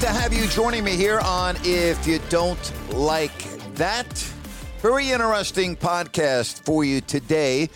To 0.00 0.06
have 0.06 0.32
you 0.32 0.46
joining 0.46 0.84
me 0.84 0.94
here 0.94 1.18
on 1.18 1.56
If 1.64 2.06
You 2.06 2.20
Don't 2.28 2.72
Like 2.94 3.36
That. 3.74 4.06
Very 4.80 5.10
interesting 5.10 5.74
podcast 5.74 6.64
for 6.64 6.84
you 6.84 7.00
today. 7.00 7.68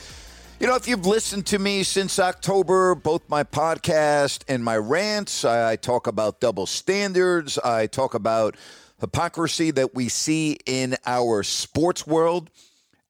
You 0.61 0.69
know, 0.69 0.77
if 0.77 0.87
you've 0.87 1.05
listened 1.05 1.47
to 1.47 1.59
me 1.59 1.83
since 1.83 2.21
October, 2.21 2.95
both 2.95 3.29
my 3.29 3.43
podcast 3.43 4.45
and 4.47 4.63
my 4.63 4.77
rants, 4.77 5.45
I 5.45 5.75
talk 5.75 6.07
about 6.07 6.41
double 6.41 6.67
standards, 6.67 7.59
I 7.59 7.89
talk 7.89 8.15
about 8.15 8.57
hypocrisy 9.01 9.73
that 9.73 9.93
we 9.93 10.09
see 10.09 10.59
in 10.65 10.95
our 11.05 11.43
sports 11.43 12.07
world. 12.07 12.51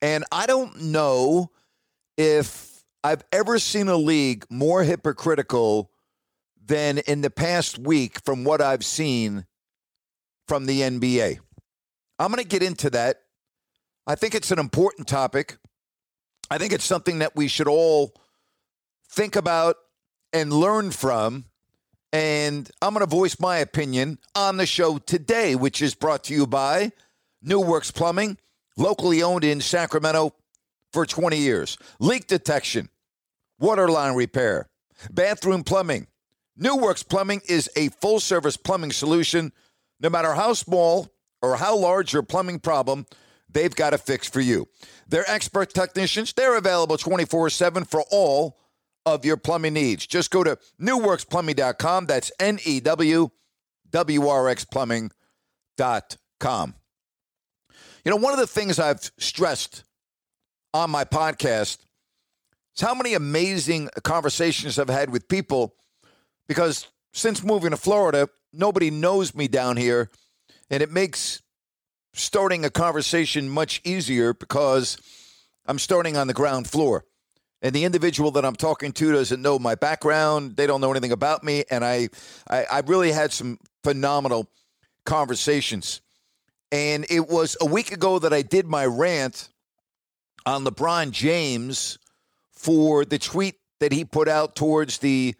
And 0.01 0.25
I 0.33 0.47
don't 0.47 0.85
know 0.85 1.51
if 2.17 2.83
I've 3.05 3.25
ever 3.31 3.59
seen 3.59 3.89
a 3.89 3.97
league 3.97 4.47
more 4.49 4.83
hypocritical 4.83 5.92
than 6.73 6.97
in 6.97 7.21
the 7.21 7.29
past 7.29 7.79
week 7.79 8.19
from 8.25 8.45
what 8.45 8.63
I've 8.63 8.83
seen 8.83 9.45
from 10.49 10.65
the 10.65 10.81
NBA. 10.81 11.39
I'm 12.19 12.33
going 12.33 12.43
to 12.43 12.49
get 12.49 12.63
into 12.63 12.89
that. 12.89 13.19
I 14.07 14.15
think 14.15 14.35
it's 14.35 14.51
an 14.51 14.59
important 14.59 15.07
topic. 15.07 15.59
I 16.51 16.57
think 16.57 16.73
it's 16.73 16.87
something 16.87 17.19
that 17.19 17.37
we 17.37 17.47
should 17.47 17.69
all 17.69 18.15
think 19.11 19.37
about 19.37 19.77
and 20.33 20.51
learn 20.51 20.93
from. 20.93 21.45
And 22.11 22.71
I'm 22.81 22.95
going 22.95 23.05
to 23.05 23.11
voice 23.11 23.39
my 23.39 23.59
opinion 23.59 24.19
on 24.35 24.57
the 24.57 24.65
show 24.65 24.97
today, 24.97 25.55
which 25.55 25.83
is 25.83 25.95
brought 25.95 26.25
to 26.25 26.35
you 26.35 26.47
by 26.47 26.93
New 27.43 27.61
Works 27.61 27.91
Plumbing, 27.91 28.39
locally 28.79 29.23
owned 29.23 29.45
in 29.45 29.61
Sacramento 29.61 30.35
for 30.91 31.05
20 31.05 31.37
years. 31.37 31.77
Leak 32.01 32.29
detection, 32.29 32.89
water 33.59 33.89
line 33.89 34.15
repair, 34.15 34.71
bathroom 35.11 35.65
plumbing. 35.65 36.07
New 36.57 36.77
Works 36.77 37.03
Plumbing 37.03 37.41
is 37.49 37.71
a 37.77 37.89
full 37.89 38.21
service 38.21 38.57
plumbing 38.57 38.93
solution. 38.93 39.53
No 40.01 40.11
matter 40.11 40.35
how 40.35 40.53
small 40.53 41.09
or 41.41 41.57
how 41.57 41.77
large 41.77 42.13
your 42.13 42.23
plumbing 42.23 42.59
problem, 42.59 43.07
they've 43.49 43.75
got 43.75 43.95
a 43.95 43.99
fix 43.99 44.29
for 44.29 44.41
you. 44.41 44.69
They're 45.09 45.29
expert 45.29 45.73
technicians. 45.73 46.33
They're 46.33 46.57
available 46.57 46.97
24 46.99 47.51
7 47.51 47.85
for 47.85 48.05
all 48.11 48.59
of 49.07 49.25
your 49.25 49.37
plumbing 49.37 49.75
needs. 49.75 50.07
Just 50.07 50.31
go 50.31 50.45
to 50.45 50.59
newworksplumbing.com. 50.81 52.07
That's 52.07 52.31
N 52.39 52.59
E 52.65 52.81
W 52.81 53.31
W 53.91 54.27
R 54.27 54.49
X 54.49 54.65
plumbing.com. 54.65 55.15
You 58.05 58.11
know, 58.11 58.17
one 58.17 58.33
of 58.33 58.39
the 58.41 58.47
things 58.47 58.79
I've 58.79 59.11
stressed 59.19 59.85
on 60.75 60.91
my 60.91 61.05
podcast 61.05 61.79
is 62.75 62.81
how 62.81 62.95
many 62.95 63.15
amazing 63.15 63.89
conversations 64.03 64.79
I've 64.79 64.89
had 64.89 65.11
with 65.11 65.29
people 65.29 65.77
because 66.49 66.87
since 67.13 67.43
moving 67.43 67.71
to 67.71 67.77
Florida, 67.77 68.29
nobody 68.53 68.91
knows 68.91 69.35
me 69.35 69.49
down 69.49 69.77
here, 69.77 70.11
and 70.71 70.83
it 70.83 70.91
makes 70.91 71.43
starting 72.15 72.65
a 72.65 72.71
conversation 72.71 73.49
much 73.49 73.81
easier 73.85 74.35
because 74.35 74.99
I'm 75.67 75.79
starting 75.79 76.17
on 76.17 76.27
the 76.27 76.35
ground 76.35 76.69
floor. 76.69 77.05
And 77.63 77.73
the 77.73 77.85
individual 77.85 78.33
that 78.33 78.45
I'm 78.45 78.57
talking 78.57 78.93
to 78.93 79.13
doesn't 79.13 79.41
know 79.41 79.59
my 79.59 79.77
background. 79.77 80.57
They 80.57 80.67
don't 80.67 80.81
know 80.81 80.91
anything 80.91 81.13
about 81.13 81.45
me. 81.45 81.65
And 81.71 81.85
I, 81.85 82.09
I, 82.51 82.65
I 82.65 82.81
really 82.81 83.13
had 83.13 83.33
some 83.33 83.59
phenomenal 83.85 84.49
conversations. 85.07 86.01
And 86.73 87.07
it 87.09 87.29
was 87.29 87.57
a 87.61 87.67
week 87.67 87.93
ago 87.93 88.19
that 88.19 88.33
I 88.33 88.43
did 88.43 88.67
my 88.67 88.85
rant 88.85 89.49
on 90.45 90.65
LeBron 90.65 91.13
James 91.13 91.99
for 92.51 93.05
the 93.05 93.19
tweet 93.19 93.57
that 93.79 93.93
he 93.93 94.05
put 94.05 94.29
out 94.29 94.57
towards 94.57 94.99
the 94.99 95.37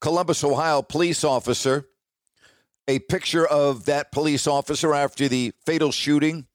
Columbus, 0.00 0.44
Ohio 0.44 0.82
police 0.82 1.24
officer, 1.24 1.88
a 2.88 2.98
picture 3.00 3.46
of 3.46 3.86
that 3.86 4.12
police 4.12 4.46
officer 4.46 4.94
after 4.94 5.28
the 5.28 5.52
fatal 5.64 5.90
shooting 5.90 6.46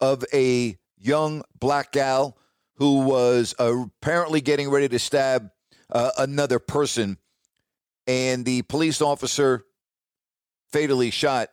of 0.00 0.24
a 0.32 0.76
young 0.98 1.42
black 1.58 1.92
gal 1.92 2.36
who 2.76 3.00
was 3.00 3.54
apparently 3.58 4.40
getting 4.40 4.70
ready 4.70 4.88
to 4.88 4.98
stab 4.98 5.50
uh, 5.90 6.10
another 6.18 6.58
person. 6.58 7.18
And 8.06 8.44
the 8.44 8.62
police 8.62 9.00
officer 9.00 9.64
fatally 10.72 11.10
shot 11.10 11.48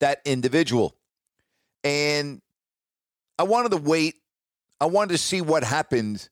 that 0.00 0.20
individual. 0.24 0.96
And 1.84 2.40
I 3.38 3.44
wanted 3.44 3.70
to 3.72 3.76
wait. 3.76 4.16
I 4.80 4.86
wanted 4.86 5.12
to 5.12 5.18
see 5.18 5.40
what 5.40 5.62
happened 5.62 6.28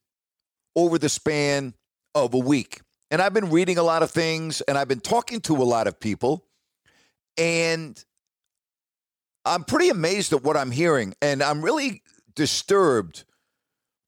over 0.74 0.98
the 0.98 1.08
span 1.08 1.74
of 2.14 2.34
a 2.34 2.38
week. 2.38 2.80
And 3.10 3.22
I've 3.22 3.32
been 3.32 3.50
reading 3.50 3.78
a 3.78 3.82
lot 3.82 4.02
of 4.02 4.10
things 4.10 4.60
and 4.62 4.76
I've 4.76 4.88
been 4.88 5.00
talking 5.00 5.40
to 5.42 5.56
a 5.56 5.64
lot 5.64 5.86
of 5.86 6.00
people. 6.00 6.44
And 7.38 8.02
I'm 9.44 9.64
pretty 9.64 9.90
amazed 9.90 10.32
at 10.32 10.42
what 10.42 10.56
I'm 10.56 10.72
hearing. 10.72 11.14
And 11.22 11.42
I'm 11.42 11.62
really 11.62 12.02
disturbed 12.34 13.24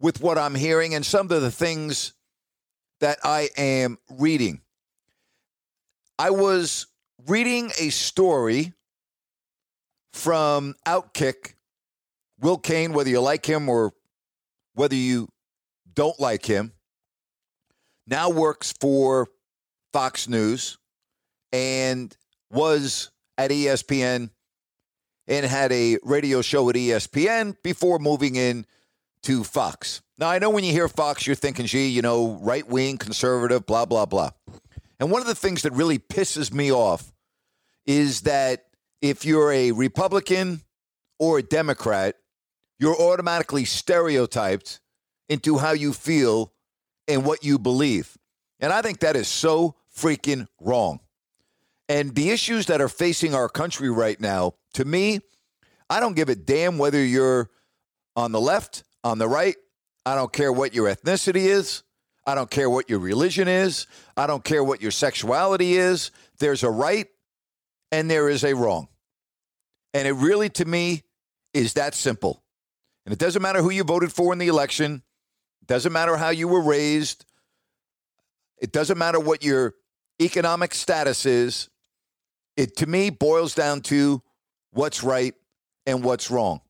with 0.00 0.20
what 0.20 0.36
I'm 0.36 0.54
hearing 0.54 0.94
and 0.94 1.06
some 1.06 1.30
of 1.30 1.42
the 1.42 1.50
things 1.50 2.12
that 3.00 3.18
I 3.22 3.50
am 3.56 3.98
reading. 4.10 4.62
I 6.18 6.30
was 6.30 6.86
reading 7.26 7.70
a 7.78 7.90
story 7.90 8.72
from 10.12 10.74
Outkick, 10.86 11.54
Will 12.40 12.58
Cain, 12.58 12.92
whether 12.92 13.10
you 13.10 13.20
like 13.20 13.46
him 13.46 13.68
or 13.68 13.92
whether 14.74 14.96
you 14.96 15.28
don't 15.94 16.18
like 16.18 16.44
him 16.44 16.72
now 18.08 18.30
works 18.30 18.72
for 18.80 19.28
Fox 19.92 20.28
News 20.28 20.78
and 21.52 22.16
was 22.50 23.10
at 23.36 23.50
ESPN 23.50 24.30
and 25.26 25.46
had 25.46 25.70
a 25.72 25.98
radio 26.02 26.42
show 26.42 26.68
at 26.70 26.76
ESPN 26.76 27.56
before 27.62 27.98
moving 27.98 28.36
in 28.36 28.66
to 29.22 29.44
Fox. 29.44 30.00
Now, 30.18 30.30
I 30.30 30.38
know 30.38 30.50
when 30.50 30.64
you 30.64 30.72
hear 30.72 30.88
Fox, 30.88 31.26
you're 31.26 31.36
thinking, 31.36 31.66
gee, 31.66 31.88
you 31.88 32.02
know, 32.02 32.38
right 32.40 32.66
wing, 32.66 32.96
conservative, 32.96 33.66
blah, 33.66 33.84
blah, 33.84 34.06
blah. 34.06 34.30
And 34.98 35.10
one 35.10 35.20
of 35.20 35.28
the 35.28 35.34
things 35.34 35.62
that 35.62 35.72
really 35.72 35.98
pisses 35.98 36.52
me 36.52 36.72
off 36.72 37.12
is 37.86 38.22
that 38.22 38.64
if 39.00 39.24
you're 39.24 39.52
a 39.52 39.72
Republican 39.72 40.62
or 41.18 41.38
a 41.38 41.42
Democrat, 41.42 42.16
you're 42.78 43.00
automatically 43.00 43.64
stereotyped 43.64 44.80
into 45.28 45.58
how 45.58 45.72
you 45.72 45.92
feel 45.92 46.52
and 47.08 47.24
what 47.24 47.42
you 47.42 47.58
believe. 47.58 48.16
And 48.60 48.72
I 48.72 48.82
think 48.82 49.00
that 49.00 49.16
is 49.16 49.26
so 49.26 49.74
freaking 49.96 50.46
wrong. 50.60 51.00
And 51.88 52.14
the 52.14 52.30
issues 52.30 52.66
that 52.66 52.80
are 52.80 52.88
facing 52.88 53.34
our 53.34 53.48
country 53.48 53.90
right 53.90 54.20
now, 54.20 54.54
to 54.74 54.84
me, 54.84 55.20
I 55.88 56.00
don't 56.00 56.14
give 56.14 56.28
a 56.28 56.34
damn 56.34 56.76
whether 56.76 57.02
you're 57.02 57.48
on 58.14 58.32
the 58.32 58.40
left, 58.40 58.84
on 59.02 59.18
the 59.18 59.28
right. 59.28 59.56
I 60.04 60.14
don't 60.14 60.32
care 60.32 60.52
what 60.52 60.74
your 60.74 60.86
ethnicity 60.94 61.46
is. 61.46 61.82
I 62.26 62.34
don't 62.34 62.50
care 62.50 62.68
what 62.68 62.90
your 62.90 62.98
religion 62.98 63.48
is. 63.48 63.86
I 64.16 64.26
don't 64.26 64.44
care 64.44 64.62
what 64.62 64.82
your 64.82 64.90
sexuality 64.90 65.76
is. 65.76 66.10
There's 66.38 66.62
a 66.62 66.70
right 66.70 67.06
and 67.90 68.10
there 68.10 68.28
is 68.28 68.44
a 68.44 68.54
wrong. 68.54 68.88
And 69.94 70.06
it 70.06 70.12
really, 70.12 70.50
to 70.50 70.64
me, 70.66 71.04
is 71.54 71.72
that 71.74 71.94
simple. 71.94 72.42
And 73.06 73.14
it 73.14 73.18
doesn't 73.18 73.40
matter 73.40 73.62
who 73.62 73.70
you 73.70 73.82
voted 73.82 74.12
for 74.12 74.34
in 74.34 74.38
the 74.38 74.48
election, 74.48 75.02
doesn't 75.68 75.92
matter 75.92 76.16
how 76.16 76.30
you 76.30 76.48
were 76.48 76.62
raised, 76.62 77.24
it 78.60 78.72
doesn't 78.72 78.98
matter 78.98 79.20
what 79.20 79.44
your 79.44 79.74
economic 80.20 80.74
status 80.74 81.26
is. 81.26 81.68
It, 82.56 82.76
to 82.78 82.86
me, 82.86 83.10
boils 83.10 83.54
down 83.54 83.82
to 83.82 84.22
what's 84.72 85.04
right 85.04 85.34
and 85.86 86.02
what's 86.02 86.30
wrong. 86.30 86.60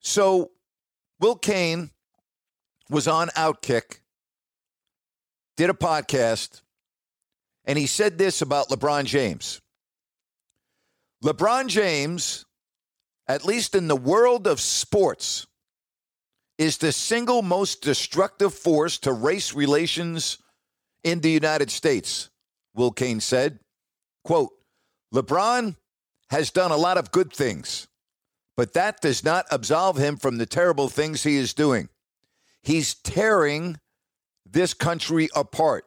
So, 0.00 0.50
Will 1.20 1.36
Cain 1.36 1.90
was 2.90 3.06
on 3.06 3.28
Outkick, 3.28 4.00
did 5.56 5.70
a 5.70 5.74
podcast, 5.74 6.62
and 7.64 7.78
he 7.78 7.86
said 7.86 8.18
this 8.18 8.42
about 8.42 8.68
LeBron 8.68 9.04
James. 9.04 9.60
LeBron 11.22 11.68
James, 11.68 12.44
at 13.26 13.44
least 13.44 13.74
in 13.74 13.88
the 13.88 13.96
world 13.96 14.46
of 14.46 14.60
sports, 14.60 15.46
is 16.58 16.78
the 16.78 16.92
single 16.92 17.40
most 17.40 17.82
destructive 17.82 18.52
force 18.52 18.98
to 18.98 19.12
race 19.12 19.54
relations 19.54 20.38
in 21.04 21.20
the 21.20 21.30
United 21.30 21.70
States, 21.70 22.30
Will 22.74 22.90
Cain 22.90 23.20
said. 23.20 23.60
Quote, 24.24 24.50
LeBron 25.14 25.76
has 26.30 26.50
done 26.50 26.72
a 26.72 26.76
lot 26.76 26.98
of 26.98 27.12
good 27.12 27.32
things, 27.32 27.86
but 28.56 28.74
that 28.74 29.00
does 29.00 29.24
not 29.24 29.46
absolve 29.50 29.96
him 29.96 30.16
from 30.16 30.36
the 30.36 30.46
terrible 30.46 30.88
things 30.88 31.22
he 31.22 31.36
is 31.36 31.54
doing. 31.54 31.88
He's 32.62 32.94
tearing 32.94 33.78
this 34.44 34.74
country 34.74 35.28
apart. 35.34 35.84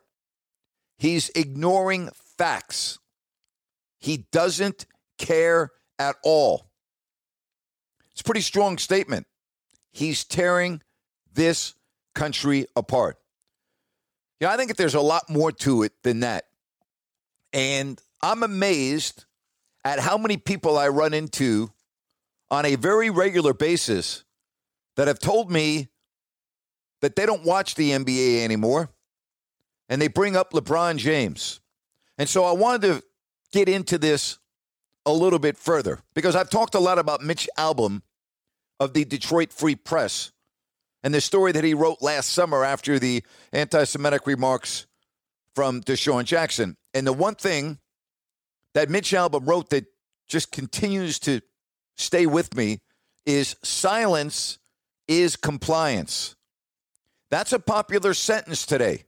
He's 0.98 1.30
ignoring 1.36 2.10
facts. 2.38 2.98
He 4.00 4.26
doesn't 4.32 4.86
care 5.18 5.70
at 6.00 6.16
all. 6.24 6.72
It's 8.12 8.22
a 8.22 8.24
pretty 8.24 8.42
strong 8.42 8.78
statement. 8.78 9.28
He's 9.92 10.24
tearing 10.24 10.82
this 11.34 11.76
country 12.16 12.66
apart. 12.76 13.18
Know, 14.40 14.50
I 14.50 14.58
think 14.58 14.70
that 14.70 14.78
there's 14.78 14.96
a 14.96 15.02
lot 15.02 15.30
more 15.30 15.52
to 15.52 15.84
it 15.84 15.94
than 16.04 16.22
that. 16.22 16.46
And 17.54 18.02
I'm 18.22 18.44
amazed 18.44 19.26
at 19.86 20.00
how 20.00 20.18
many 20.18 20.38
people 20.38 20.78
I 20.78 20.88
run 20.88 21.14
into 21.14 21.72
on 22.50 22.66
a 22.66 22.76
very 22.76 23.10
regular 23.10 23.54
basis 23.54 24.24
that 24.96 25.08
have 25.08 25.20
told 25.20 25.52
me 25.52 25.90
that 27.02 27.16
they 27.16 27.26
don't 27.26 27.44
watch 27.44 27.76
the 27.76 27.92
NBA 27.92 28.44
anymore 28.44 28.90
and 29.90 30.02
they 30.02 30.08
bring 30.08 30.36
up 30.36 30.52
LeBron 30.52 30.98
James. 30.98 31.60
And 32.18 32.28
so 32.28 32.44
I 32.44 32.52
wanted 32.52 32.82
to 32.84 33.04
get 33.52 33.68
into 33.70 33.98
this 33.98 34.38
a 35.06 35.12
little 35.12 35.40
bit 35.40 35.58
further 35.58 36.00
because 36.14 36.36
I've 36.36 36.50
talked 36.50 36.76
a 36.76 36.80
lot 36.80 37.00
about 37.00 37.22
Mitch 37.22 37.50
Albom 37.58 38.02
of 38.82 38.94
the 38.94 39.06
Detroit 39.06 39.54
Free 39.54 39.76
Press 39.76 40.32
and 41.04 41.14
the 41.14 41.22
story 41.22 41.52
that 41.52 41.64
he 41.64 41.76
wrote 41.76 42.02
last 42.02 42.32
summer 42.32 42.66
after 42.66 42.98
the 42.98 43.24
anti 43.54 43.84
Semitic 43.84 44.26
remarks 44.26 44.88
from 45.54 45.82
DeSean 45.82 46.26
Jackson. 46.26 46.76
And 46.96 47.06
the 47.06 47.14
one 47.14 47.36
thing 47.36 47.78
that 48.74 48.90
Mitch 48.90 49.12
Albom 49.12 49.48
wrote 49.48 49.70
that 49.70 49.86
just 50.28 50.52
continues 50.52 51.20
to 51.20 51.42
stay 51.96 52.26
with 52.26 52.56
me 52.56 52.80
is 53.24 53.56
silence 53.62 54.58
is 55.08 55.36
compliance. 55.36 56.36
That's 57.30 57.54
a 57.54 57.60
popular 57.60 58.16
sentence 58.16 58.66
today. 58.66 59.04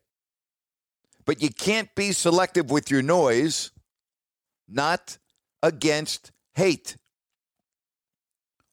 But 1.25 1.41
you 1.41 1.49
can't 1.49 1.89
be 1.95 2.11
selective 2.11 2.69
with 2.69 2.91
your 2.91 3.01
noise, 3.01 3.71
not 4.67 5.17
against 5.63 6.31
hate. 6.53 6.95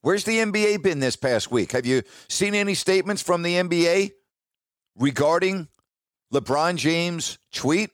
Where's 0.03 0.25
the 0.25 0.39
NBA 0.39 0.83
been 0.83 1.01
this 1.01 1.17
past 1.17 1.51
week? 1.51 1.73
Have 1.73 1.85
you 1.85 2.03
seen 2.29 2.55
any 2.55 2.75
statements 2.75 3.21
from 3.21 3.43
the 3.43 3.55
NBA 3.55 4.13
regarding 4.97 5.69
LeBron 6.33 6.77
James' 6.77 7.39
tweet? 7.53 7.91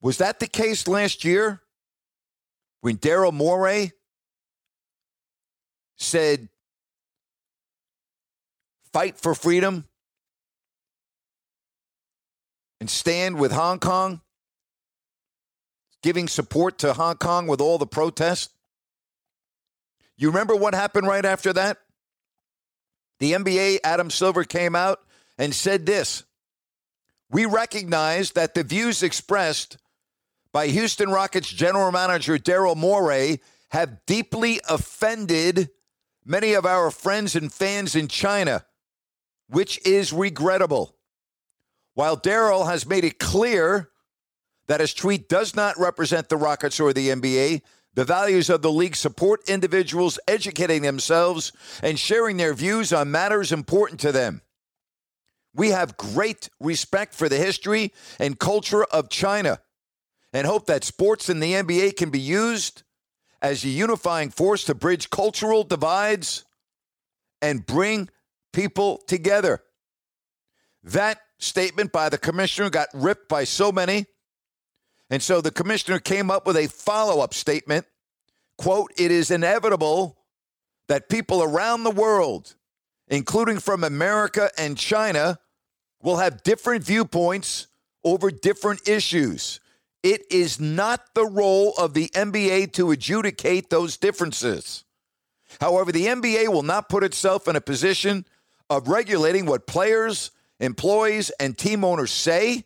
Was 0.00 0.18
that 0.18 0.40
the 0.40 0.48
case 0.48 0.88
last 0.88 1.24
year 1.24 1.62
when 2.80 2.96
Daryl 2.96 3.32
Morey 3.32 3.92
said, 5.96 6.48
fight 8.92 9.18
for 9.18 9.34
freedom 9.34 9.84
and 12.80 12.90
stand 12.90 13.38
with 13.38 13.52
Hong 13.52 13.78
Kong, 13.78 14.20
giving 16.02 16.28
support 16.28 16.78
to 16.78 16.92
Hong 16.92 17.16
Kong 17.16 17.46
with 17.46 17.60
all 17.60 17.78
the 17.78 17.86
protests? 17.86 18.55
You 20.16 20.28
remember 20.28 20.56
what 20.56 20.74
happened 20.74 21.06
right 21.06 21.24
after 21.24 21.52
that? 21.52 21.78
The 23.18 23.32
NBA, 23.32 23.78
Adam 23.84 24.10
Silver 24.10 24.44
came 24.44 24.74
out 24.74 25.00
and 25.38 25.54
said 25.54 25.86
this 25.86 26.24
We 27.30 27.46
recognize 27.46 28.32
that 28.32 28.54
the 28.54 28.62
views 28.62 29.02
expressed 29.02 29.78
by 30.52 30.68
Houston 30.68 31.10
Rockets 31.10 31.48
general 31.48 31.92
manager 31.92 32.38
Daryl 32.38 32.76
Morey 32.76 33.40
have 33.70 34.04
deeply 34.06 34.60
offended 34.68 35.70
many 36.24 36.54
of 36.54 36.64
our 36.64 36.90
friends 36.90 37.36
and 37.36 37.52
fans 37.52 37.94
in 37.94 38.08
China, 38.08 38.64
which 39.48 39.84
is 39.86 40.12
regrettable. 40.12 40.96
While 41.94 42.16
Daryl 42.16 42.66
has 42.66 42.86
made 42.86 43.04
it 43.04 43.18
clear 43.18 43.90
that 44.66 44.80
his 44.80 44.92
tweet 44.92 45.28
does 45.28 45.54
not 45.54 45.78
represent 45.78 46.28
the 46.28 46.36
Rockets 46.36 46.80
or 46.80 46.92
the 46.92 47.08
NBA, 47.08 47.62
the 47.96 48.04
values 48.04 48.50
of 48.50 48.60
the 48.60 48.70
league 48.70 48.94
support 48.94 49.48
individuals 49.48 50.18
educating 50.28 50.82
themselves 50.82 51.50
and 51.82 51.98
sharing 51.98 52.36
their 52.36 52.52
views 52.52 52.92
on 52.92 53.10
matters 53.10 53.50
important 53.50 53.98
to 54.00 54.12
them. 54.12 54.42
We 55.54 55.70
have 55.70 55.96
great 55.96 56.50
respect 56.60 57.14
for 57.14 57.30
the 57.30 57.38
history 57.38 57.94
and 58.20 58.38
culture 58.38 58.84
of 58.84 59.08
China 59.08 59.60
and 60.34 60.46
hope 60.46 60.66
that 60.66 60.84
sports 60.84 61.30
in 61.30 61.40
the 61.40 61.54
NBA 61.54 61.96
can 61.96 62.10
be 62.10 62.20
used 62.20 62.82
as 63.40 63.64
a 63.64 63.68
unifying 63.68 64.28
force 64.28 64.64
to 64.64 64.74
bridge 64.74 65.08
cultural 65.08 65.64
divides 65.64 66.44
and 67.40 67.64
bring 67.64 68.10
people 68.52 68.98
together. 69.06 69.62
That 70.82 71.18
statement 71.38 71.92
by 71.92 72.10
the 72.10 72.18
commissioner 72.18 72.68
got 72.68 72.88
ripped 72.92 73.30
by 73.30 73.44
so 73.44 73.72
many 73.72 74.04
and 75.10 75.22
so 75.22 75.40
the 75.40 75.50
commissioner 75.50 75.98
came 75.98 76.30
up 76.30 76.46
with 76.46 76.56
a 76.56 76.68
follow 76.68 77.22
up 77.22 77.34
statement 77.34 77.86
quote, 78.58 78.92
it 78.96 79.10
is 79.10 79.30
inevitable 79.30 80.18
that 80.88 81.08
people 81.08 81.42
around 81.42 81.82
the 81.82 81.90
world, 81.90 82.54
including 83.08 83.58
from 83.58 83.84
America 83.84 84.50
and 84.56 84.76
China, 84.76 85.38
will 86.02 86.16
have 86.16 86.42
different 86.42 86.84
viewpoints 86.84 87.66
over 88.04 88.30
different 88.30 88.88
issues. 88.88 89.60
It 90.02 90.22
is 90.30 90.60
not 90.60 91.14
the 91.14 91.26
role 91.26 91.74
of 91.78 91.94
the 91.94 92.08
NBA 92.08 92.72
to 92.74 92.92
adjudicate 92.92 93.70
those 93.70 93.96
differences. 93.96 94.84
However, 95.60 95.90
the 95.90 96.06
NBA 96.06 96.48
will 96.48 96.62
not 96.62 96.88
put 96.88 97.02
itself 97.02 97.48
in 97.48 97.56
a 97.56 97.60
position 97.60 98.24
of 98.70 98.88
regulating 98.88 99.46
what 99.46 99.66
players, 99.66 100.30
employees, 100.60 101.30
and 101.40 101.56
team 101.56 101.84
owners 101.84 102.12
say 102.12 102.64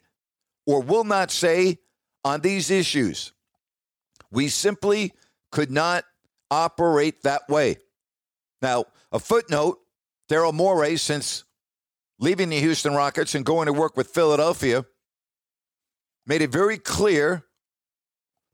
or 0.66 0.82
will 0.82 1.04
not 1.04 1.30
say 1.30 1.78
on 2.24 2.40
these 2.40 2.70
issues. 2.70 3.32
We 4.30 4.48
simply 4.48 5.12
could 5.50 5.70
not 5.70 6.04
operate 6.50 7.22
that 7.22 7.48
way. 7.48 7.76
Now, 8.62 8.86
a 9.12 9.18
footnote 9.18 9.80
Daryl 10.30 10.54
Morey, 10.54 10.96
since 10.96 11.44
leaving 12.18 12.50
the 12.50 12.60
Houston 12.60 12.94
Rockets 12.94 13.34
and 13.34 13.44
going 13.44 13.66
to 13.66 13.72
work 13.72 13.96
with 13.96 14.08
Philadelphia, 14.08 14.84
made 16.26 16.42
it 16.42 16.50
very 16.50 16.78
clear 16.78 17.44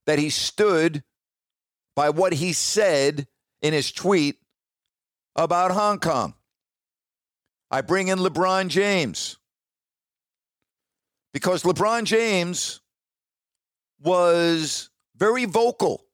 that 0.06 0.18
he 0.18 0.30
stood 0.30 1.02
by 1.94 2.10
what 2.10 2.32
he 2.32 2.52
said 2.52 3.26
in 3.60 3.72
his 3.72 3.90
tweet 3.92 4.36
about 5.34 5.72
Hong 5.72 5.98
Kong. 5.98 6.34
I 7.70 7.80
bring 7.80 8.08
in 8.08 8.18
LeBron 8.18 8.68
James 8.68 9.38
because 11.34 11.64
LeBron 11.64 12.04
James 12.04 12.80
was 14.02 14.90
very 15.16 15.44
vocal 15.44 16.04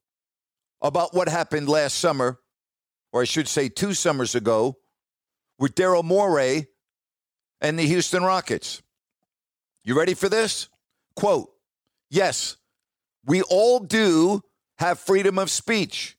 about 0.81 1.15
what 1.15 1.29
happened 1.29 1.69
last 1.69 1.99
summer, 1.99 2.39
or 3.13 3.23
I 3.23 3.25
should 3.25 3.49
say 3.49 3.69
two 3.69 3.95
summers 3.95 4.35
ago, 4.35 4.79
with 5.59 5.75
Daryl 5.75 6.05
Morey 6.05 6.67
and 7.61 7.79
the 7.79 7.87
Houston 7.87 8.23
Rockets. 8.23 8.83
You 9.85 9.97
ready 9.97 10.15
for 10.15 10.29
this? 10.29 10.69
Quote 11.17 11.51
Yes, 12.11 12.57
we 13.25 13.43
all 13.43 13.81
do 13.81 14.43
have 14.79 14.99
freedom 14.99 15.39
of 15.39 15.51
speech, 15.51 16.17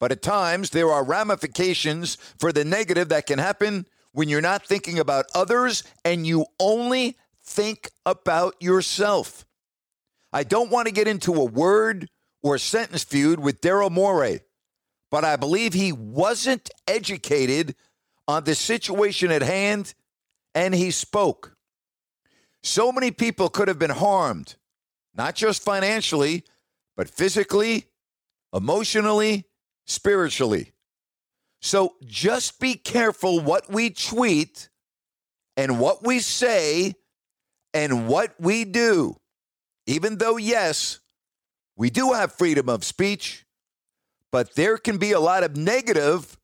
but 0.00 0.12
at 0.12 0.22
times 0.22 0.70
there 0.70 0.90
are 0.90 1.04
ramifications 1.04 2.16
for 2.38 2.52
the 2.52 2.64
negative 2.64 3.08
that 3.10 3.26
can 3.26 3.38
happen 3.38 3.86
when 4.12 4.28
you're 4.28 4.40
not 4.40 4.66
thinking 4.66 4.98
about 4.98 5.26
others 5.34 5.82
and 6.04 6.26
you 6.26 6.46
only 6.58 7.16
think 7.42 7.90
about 8.04 8.54
yourself. 8.60 9.45
I 10.36 10.42
don't 10.42 10.70
want 10.70 10.86
to 10.86 10.92
get 10.92 11.08
into 11.08 11.32
a 11.32 11.46
word 11.46 12.10
or 12.42 12.58
sentence 12.58 13.02
feud 13.02 13.40
with 13.40 13.62
Daryl 13.62 13.90
Morey, 13.90 14.40
but 15.10 15.24
I 15.24 15.36
believe 15.36 15.72
he 15.72 15.92
wasn't 15.92 16.68
educated 16.86 17.74
on 18.28 18.44
the 18.44 18.54
situation 18.54 19.32
at 19.32 19.40
hand 19.40 19.94
and 20.54 20.74
he 20.74 20.90
spoke. 20.90 21.56
So 22.62 22.92
many 22.92 23.12
people 23.12 23.48
could 23.48 23.68
have 23.68 23.78
been 23.78 23.88
harmed, 23.88 24.56
not 25.14 25.36
just 25.36 25.62
financially, 25.62 26.44
but 26.98 27.08
physically, 27.08 27.86
emotionally, 28.52 29.46
spiritually. 29.86 30.72
So 31.62 31.94
just 32.04 32.60
be 32.60 32.74
careful 32.74 33.40
what 33.40 33.70
we 33.72 33.88
tweet 33.88 34.68
and 35.56 35.80
what 35.80 36.04
we 36.04 36.18
say 36.18 36.92
and 37.72 38.06
what 38.06 38.34
we 38.38 38.66
do. 38.66 39.16
Even 39.86 40.18
though, 40.18 40.36
yes, 40.36 41.00
we 41.76 41.90
do 41.90 42.12
have 42.12 42.32
freedom 42.32 42.68
of 42.68 42.84
speech, 42.84 43.44
but 44.32 44.54
there 44.54 44.78
can 44.78 44.98
be 44.98 45.12
a 45.12 45.20
lot 45.20 45.44
of 45.44 45.56
negative 45.56 46.36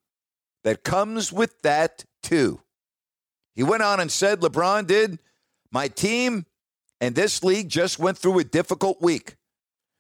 that 0.64 0.84
comes 0.84 1.32
with 1.32 1.60
that 1.62 2.04
too. 2.22 2.60
He 3.54 3.62
went 3.62 3.82
on 3.82 4.00
and 4.00 4.10
said, 4.10 4.40
LeBron 4.40 4.86
did, 4.86 5.18
my 5.70 5.88
team 5.88 6.46
and 7.00 7.16
this 7.16 7.42
league 7.42 7.68
just 7.68 7.98
went 7.98 8.16
through 8.16 8.38
a 8.38 8.44
difficult 8.44 9.02
week. 9.02 9.34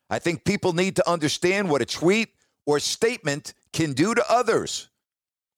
I 0.08 0.20
think 0.20 0.44
people 0.44 0.72
need 0.72 0.96
to 0.96 1.10
understand 1.10 1.68
what 1.68 1.82
a 1.82 1.84
tweet 1.84 2.28
or 2.64 2.78
statement 2.78 3.54
can 3.72 3.92
do 3.92 4.14
to 4.14 4.24
others. 4.30 4.88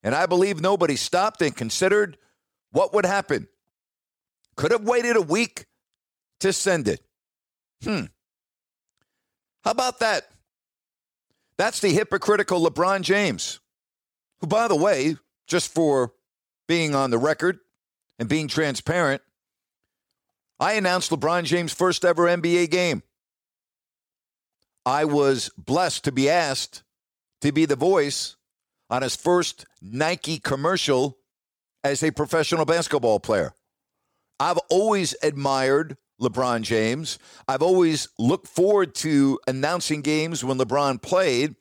And 0.02 0.14
I 0.14 0.24
believe 0.24 0.60
nobody 0.60 0.96
stopped 0.96 1.42
and 1.42 1.54
considered 1.54 2.16
what 2.72 2.94
would 2.94 3.04
happen. 3.04 3.48
Could 4.56 4.72
have 4.72 4.84
waited 4.84 5.16
a 5.16 5.20
week 5.20 5.66
to 6.40 6.52
send 6.52 6.88
it. 6.88 7.03
Hmm. 7.84 8.04
How 9.62 9.70
about 9.70 10.00
that? 10.00 10.28
That's 11.56 11.80
the 11.80 11.90
hypocritical 11.90 12.64
LeBron 12.64 13.02
James, 13.02 13.60
who, 14.40 14.46
by 14.46 14.68
the 14.68 14.76
way, 14.76 15.16
just 15.46 15.72
for 15.72 16.12
being 16.66 16.94
on 16.94 17.10
the 17.10 17.18
record 17.18 17.58
and 18.18 18.28
being 18.28 18.48
transparent, 18.48 19.22
I 20.58 20.74
announced 20.74 21.10
LeBron 21.10 21.44
James' 21.44 21.72
first 21.72 22.04
ever 22.04 22.24
NBA 22.24 22.70
game. 22.70 23.02
I 24.86 25.04
was 25.04 25.50
blessed 25.56 26.04
to 26.04 26.12
be 26.12 26.28
asked 26.28 26.82
to 27.40 27.52
be 27.52 27.64
the 27.64 27.76
voice 27.76 28.36
on 28.90 29.02
his 29.02 29.16
first 29.16 29.66
Nike 29.80 30.38
commercial 30.38 31.18
as 31.82 32.02
a 32.02 32.10
professional 32.10 32.64
basketball 32.64 33.20
player. 33.20 33.54
I've 34.38 34.58
always 34.70 35.14
admired 35.22 35.96
LeBron 36.24 36.62
James. 36.62 37.18
I've 37.46 37.62
always 37.62 38.08
looked 38.18 38.48
forward 38.48 38.94
to 38.96 39.38
announcing 39.46 40.02
games 40.02 40.44
when 40.44 40.58
LeBron 40.58 41.00
played. 41.02 41.54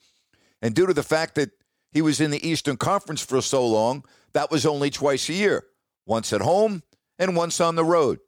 And 0.62 0.74
due 0.74 0.86
to 0.86 0.94
the 0.94 1.04
fact 1.04 1.36
that 1.36 1.52
he 1.92 2.02
was 2.02 2.20
in 2.20 2.32
the 2.32 2.48
Eastern 2.48 2.78
Conference 2.78 3.22
for 3.22 3.42
so 3.42 3.66
long, 3.68 4.06
that 4.34 4.50
was 4.50 4.66
only 4.66 4.90
twice 4.90 5.30
a 5.30 5.34
year 5.34 5.66
once 6.06 6.34
at 6.34 6.42
home 6.42 6.84
and 7.20 7.36
once 7.36 7.62
on 7.62 7.76
the 7.76 7.86
road. 7.86 8.20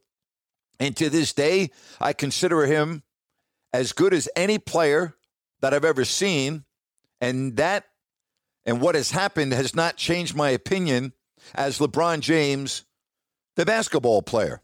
And 0.78 0.96
to 0.96 1.10
this 1.10 1.32
day, 1.32 1.70
I 2.00 2.12
consider 2.12 2.66
him 2.66 3.02
as 3.72 3.92
good 3.92 4.14
as 4.14 4.28
any 4.36 4.58
player 4.58 5.14
that 5.60 5.74
I've 5.74 5.84
ever 5.84 6.04
seen. 6.04 6.64
And 7.20 7.56
that 7.56 7.84
and 8.66 8.80
what 8.80 8.96
has 8.96 9.12
happened 9.12 9.52
has 9.52 9.74
not 9.74 9.96
changed 9.96 10.34
my 10.34 10.50
opinion 10.50 11.12
as 11.54 11.78
LeBron 11.78 12.20
James, 12.20 12.84
the 13.54 13.64
basketball 13.64 14.22
player. 14.22 14.60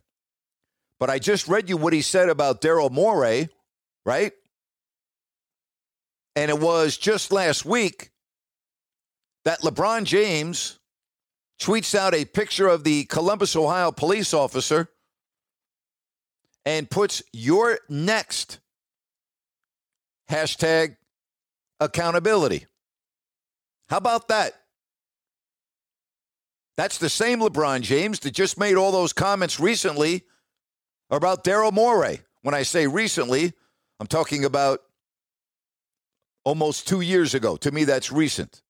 But 1.02 1.10
I 1.10 1.18
just 1.18 1.48
read 1.48 1.68
you 1.68 1.76
what 1.76 1.92
he 1.92 2.00
said 2.00 2.28
about 2.28 2.60
Daryl 2.60 2.88
Morey, 2.88 3.48
right? 4.06 4.30
And 6.36 6.48
it 6.48 6.60
was 6.60 6.96
just 6.96 7.32
last 7.32 7.64
week 7.64 8.12
that 9.44 9.62
LeBron 9.62 10.04
James 10.04 10.78
tweets 11.60 11.96
out 11.96 12.14
a 12.14 12.24
picture 12.24 12.68
of 12.68 12.84
the 12.84 13.02
Columbus, 13.06 13.56
Ohio 13.56 13.90
police 13.90 14.32
officer 14.32 14.90
and 16.64 16.88
puts 16.88 17.20
your 17.32 17.80
next 17.88 18.60
hashtag 20.30 20.94
accountability. 21.80 22.66
How 23.88 23.96
about 23.96 24.28
that? 24.28 24.52
That's 26.76 26.98
the 26.98 27.10
same 27.10 27.40
LeBron 27.40 27.80
James 27.80 28.20
that 28.20 28.34
just 28.34 28.56
made 28.56 28.76
all 28.76 28.92
those 28.92 29.12
comments 29.12 29.58
recently 29.58 30.26
about 31.16 31.44
Daryl 31.44 31.72
Morey. 31.72 32.20
When 32.42 32.54
I 32.54 32.62
say 32.62 32.86
recently, 32.86 33.52
I'm 34.00 34.06
talking 34.06 34.44
about 34.44 34.80
almost 36.44 36.88
two 36.88 37.00
years 37.00 37.34
ago. 37.34 37.56
To 37.56 37.70
me, 37.70 37.84
that's 37.84 38.10
recent. 38.10 38.62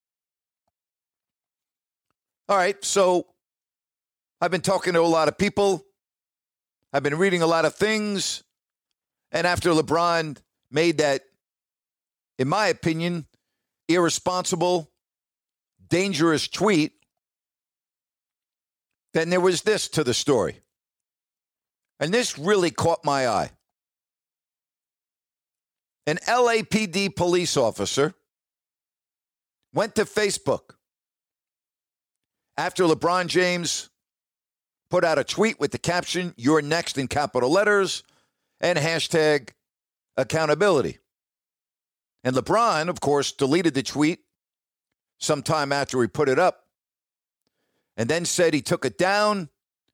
All 2.47 2.57
right, 2.57 2.83
so 2.83 3.27
I've 4.41 4.51
been 4.51 4.61
talking 4.61 4.93
to 4.93 4.99
a 4.99 5.07
lot 5.07 5.27
of 5.27 5.37
people. 5.37 5.85
I've 6.91 7.03
been 7.03 7.17
reading 7.17 7.41
a 7.41 7.47
lot 7.47 7.65
of 7.65 7.75
things. 7.75 8.43
And 9.31 9.47
after 9.47 9.71
LeBron 9.71 10.37
made 10.69 10.99
that, 10.99 11.23
in 12.37 12.47
my 12.47 12.67
opinion, 12.67 13.25
irresponsible, 13.87 14.91
dangerous 15.87 16.47
tweet, 16.47 16.91
then 19.13 19.29
there 19.29 19.41
was 19.41 19.61
this 19.61 19.87
to 19.89 20.03
the 20.03 20.13
story. 20.13 20.62
And 21.99 22.13
this 22.13 22.37
really 22.37 22.71
caught 22.71 23.05
my 23.05 23.27
eye. 23.27 23.51
An 26.05 26.17
LAPD 26.27 27.15
police 27.15 27.55
officer 27.55 28.13
went 29.73 29.95
to 29.95 30.05
Facebook 30.05 30.75
after 32.57 32.83
LeBron 32.83 33.27
James 33.27 33.89
put 34.89 35.03
out 35.03 35.17
a 35.17 35.23
tweet 35.23 35.59
with 35.59 35.71
the 35.71 35.77
caption, 35.77 36.33
You're 36.37 36.61
next 36.61 36.97
in 36.97 37.07
capital 37.07 37.49
letters, 37.49 38.03
and 38.59 38.77
hashtag 38.77 39.49
accountability. 40.17 40.99
And 42.23 42.35
LeBron, 42.35 42.89
of 42.89 42.99
course, 43.01 43.31
deleted 43.31 43.73
the 43.73 43.83
tweet 43.83 44.19
sometime 45.19 45.71
after 45.71 46.01
he 46.01 46.07
put 46.07 46.29
it 46.29 46.39
up 46.39 46.65
and 47.97 48.09
then 48.09 48.25
said 48.25 48.53
he 48.53 48.61
took 48.61 48.85
it 48.85 48.97
down 48.97 49.49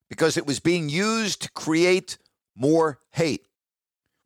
because 0.09 0.37
it 0.37 0.45
was 0.45 0.59
being 0.59 0.89
used 0.89 1.43
to 1.43 1.51
create 1.51 2.17
more 2.55 2.99
hate. 3.11 3.47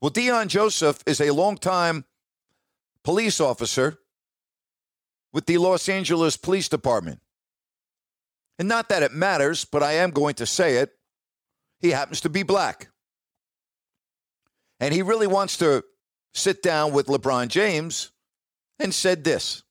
Well, 0.02 0.12
Deon 0.12 0.48
Joseph 0.48 1.02
is 1.06 1.22
a 1.22 1.32
longtime 1.32 2.06
police 3.04 3.40
officer 3.40 4.00
with 5.32 5.46
the 5.46 5.58
Los 5.58 5.90
Angeles 5.90 6.38
Police 6.38 6.70
Department. 6.70 7.20
And 8.60 8.68
not 8.68 8.90
that 8.90 9.04
it 9.04 9.12
matters, 9.12 9.66
but 9.66 9.84
I 9.84 9.94
am 9.94 10.12
going 10.12 10.36
to 10.36 10.46
say 10.46 10.78
it. 10.78 10.94
He 11.80 11.90
happens 11.90 12.22
to 12.22 12.30
be 12.30 12.44
black. 12.44 12.90
And 14.80 14.94
he 14.94 15.02
really 15.02 15.28
wants 15.28 15.58
to 15.58 15.84
sit 16.34 16.62
down 16.62 16.94
with 16.94 17.08
LeBron 17.08 17.48
James 17.48 18.12
and 18.80 18.94
said 18.94 19.24
this 19.24 19.64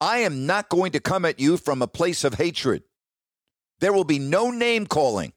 I 0.00 0.18
am 0.18 0.46
not 0.46 0.68
going 0.68 0.92
to 0.92 1.00
come 1.00 1.24
at 1.24 1.40
you 1.40 1.56
from 1.56 1.82
a 1.82 1.88
place 1.88 2.24
of 2.24 2.34
hatred. 2.34 2.82
There 3.80 3.92
will 3.92 4.04
be 4.04 4.18
no 4.18 4.50
name 4.50 4.86
calling. 4.86 5.32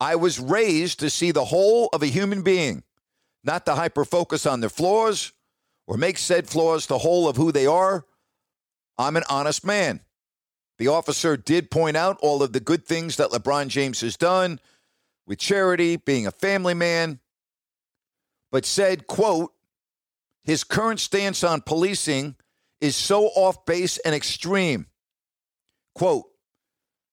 I 0.00 0.16
was 0.16 0.40
raised 0.40 1.00
to 1.00 1.10
see 1.10 1.30
the 1.30 1.44
whole 1.44 1.88
of 1.92 2.02
a 2.02 2.06
human 2.06 2.42
being, 2.42 2.84
not 3.44 3.66
to 3.66 3.74
hyper 3.74 4.04
focus 4.04 4.46
on 4.46 4.60
their 4.60 4.70
flaws 4.70 5.32
or 5.86 5.96
make 5.96 6.18
said 6.18 6.48
flaws 6.48 6.86
the 6.86 6.98
whole 6.98 7.28
of 7.28 7.36
who 7.36 7.52
they 7.52 7.66
are. 7.66 8.06
I'm 8.96 9.16
an 9.16 9.24
honest 9.28 9.64
man. 9.64 10.00
The 10.78 10.88
officer 10.88 11.36
did 11.36 11.70
point 11.70 11.96
out 11.96 12.18
all 12.22 12.42
of 12.42 12.52
the 12.52 12.60
good 12.60 12.86
things 12.86 13.16
that 13.16 13.30
LeBron 13.30 13.68
James 13.68 14.00
has 14.00 14.16
done 14.16 14.60
with 15.26 15.38
charity, 15.38 15.96
being 15.96 16.26
a 16.26 16.30
family 16.30 16.74
man, 16.74 17.20
but 18.50 18.64
said, 18.64 19.06
quote, 19.06 19.52
his 20.42 20.64
current 20.64 20.98
stance 20.98 21.44
on 21.44 21.60
policing 21.60 22.36
is 22.80 22.96
so 22.96 23.26
off 23.26 23.66
base 23.66 23.98
and 23.98 24.14
extreme. 24.14 24.86
Quote, 25.94 26.24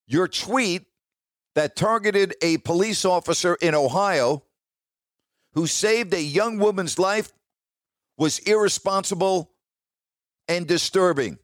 your 0.08 0.28
tweet 0.28 0.86
that 1.56 1.76
targeted 1.76 2.36
a 2.42 2.58
police 2.58 3.04
officer 3.04 3.56
in 3.56 3.76
Ohio 3.76 4.44
who 5.54 5.68
saved 5.68 6.14
a 6.14 6.22
young 6.22 6.58
woman's 6.60 6.98
life 6.98 7.32
was 8.18 8.40
irresponsible 8.40 9.52
and 10.48 10.68
disturbing. 10.68 11.40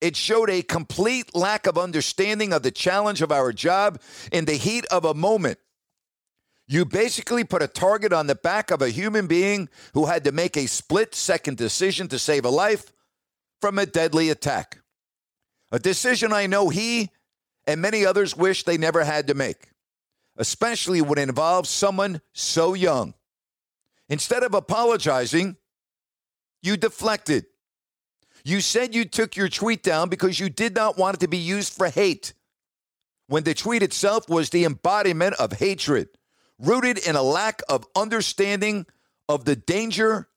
It 0.00 0.16
showed 0.16 0.50
a 0.50 0.62
complete 0.62 1.34
lack 1.34 1.66
of 1.66 1.78
understanding 1.78 2.52
of 2.52 2.62
the 2.62 2.70
challenge 2.70 3.22
of 3.22 3.30
our 3.30 3.52
job 3.52 4.00
in 4.32 4.46
the 4.46 4.54
heat 4.54 4.84
of 4.86 5.04
a 5.04 5.14
moment. 5.14 5.58
You 6.66 6.84
basically 6.84 7.44
put 7.44 7.62
a 7.62 7.68
target 7.68 8.12
on 8.12 8.26
the 8.26 8.34
back 8.34 8.70
of 8.70 8.82
a 8.82 8.88
human 8.88 9.26
being 9.26 9.68
who 9.94 10.06
had 10.06 10.24
to 10.24 10.32
make 10.32 10.56
a 10.56 10.66
split 10.66 11.14
second 11.14 11.56
decision 11.56 12.08
to 12.08 12.18
save 12.18 12.44
a 12.44 12.50
life 12.50 12.92
from 13.60 13.78
a 13.78 13.86
deadly 13.86 14.30
attack. 14.30 14.78
A 15.70 15.78
decision 15.78 16.32
I 16.32 16.46
know 16.46 16.68
he 16.68 17.10
and 17.66 17.80
many 17.80 18.04
others 18.04 18.36
wish 18.36 18.64
they 18.64 18.78
never 18.78 19.04
had 19.04 19.28
to 19.28 19.34
make, 19.34 19.70
especially 20.36 21.00
when 21.00 21.18
it 21.18 21.28
involves 21.28 21.70
someone 21.70 22.20
so 22.32 22.74
young. 22.74 23.14
Instead 24.08 24.42
of 24.42 24.54
apologizing, 24.54 25.56
you 26.62 26.76
deflected. 26.76 27.46
You 28.44 28.60
said 28.60 28.94
you 28.94 29.04
took 29.04 29.36
your 29.36 29.48
tweet 29.48 29.82
down 29.82 30.08
because 30.08 30.40
you 30.40 30.48
did 30.48 30.74
not 30.74 30.98
want 30.98 31.16
it 31.16 31.20
to 31.20 31.28
be 31.28 31.38
used 31.38 31.72
for 31.72 31.88
hate, 31.88 32.34
when 33.28 33.44
the 33.44 33.54
tweet 33.54 33.82
itself 33.82 34.28
was 34.28 34.50
the 34.50 34.64
embodiment 34.64 35.34
of 35.34 35.52
hatred, 35.52 36.08
rooted 36.58 36.98
in 36.98 37.16
a 37.16 37.22
lack 37.22 37.62
of 37.68 37.86
understanding 37.94 38.86
of 39.28 39.44
the 39.44 39.56
danger 39.56 40.28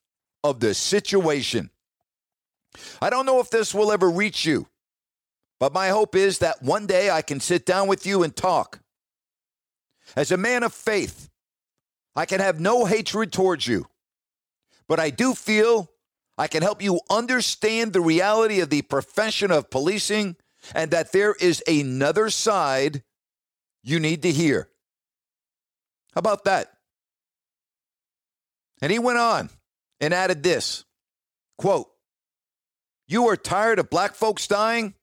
of 0.43 0.59
the 0.59 0.73
situation. 0.73 1.71
I 3.01 3.09
don't 3.09 3.25
know 3.25 3.39
if 3.39 3.49
this 3.49 3.73
will 3.73 3.91
ever 3.91 4.09
reach 4.09 4.45
you, 4.45 4.67
but 5.59 5.73
my 5.73 5.89
hope 5.89 6.15
is 6.15 6.39
that 6.39 6.61
one 6.61 6.85
day 6.85 7.09
I 7.09 7.21
can 7.21 7.39
sit 7.39 7.65
down 7.65 7.87
with 7.87 8.05
you 8.05 8.23
and 8.23 8.35
talk. 8.35 8.79
As 10.15 10.31
a 10.31 10.37
man 10.37 10.63
of 10.63 10.73
faith, 10.73 11.29
I 12.15 12.25
can 12.25 12.39
have 12.39 12.59
no 12.59 12.85
hatred 12.85 13.31
towards 13.31 13.67
you, 13.67 13.87
but 14.87 14.99
I 14.99 15.09
do 15.09 15.33
feel 15.33 15.91
I 16.37 16.47
can 16.47 16.61
help 16.61 16.81
you 16.81 16.99
understand 17.09 17.93
the 17.93 18.01
reality 18.01 18.59
of 18.59 18.69
the 18.69 18.81
profession 18.81 19.51
of 19.51 19.69
policing 19.69 20.35
and 20.73 20.91
that 20.91 21.11
there 21.11 21.33
is 21.33 21.63
another 21.67 22.29
side 22.29 23.03
you 23.83 23.99
need 23.99 24.23
to 24.23 24.31
hear. 24.31 24.69
How 26.13 26.19
about 26.19 26.45
that? 26.45 26.71
And 28.81 28.91
he 28.91 28.99
went 28.99 29.19
on 29.19 29.49
and 30.01 30.13
added 30.13 30.43
this 30.43 30.83
quote, 31.57 31.87
You 33.07 33.27
are 33.27 33.37
tired 33.37 33.79
of 33.79 33.89
black 33.89 34.15
folks 34.15 34.47
dying? 34.47 34.93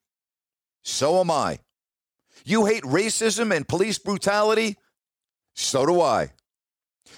So 0.83 1.21
am 1.21 1.31
I. 1.31 1.61
You 2.45 2.67
hate 2.67 2.83
racism 2.83 3.55
and 3.55 3.67
police 3.67 3.99
brutality? 3.99 4.77
So 5.55 5.87
do 5.87 6.01
I. 6.01 6.33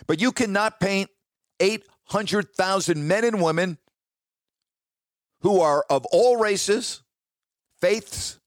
But 0.06 0.21
you 0.21 0.33
cannot 0.33 0.80
paint 0.80 1.11
800,000 1.61 3.06
men 3.06 3.25
and 3.25 3.42
women 3.42 3.78
who 5.40 5.61
are 5.61 5.85
of 5.88 6.06
all 6.11 6.37
races, 6.37 7.02
faiths, 7.80 8.38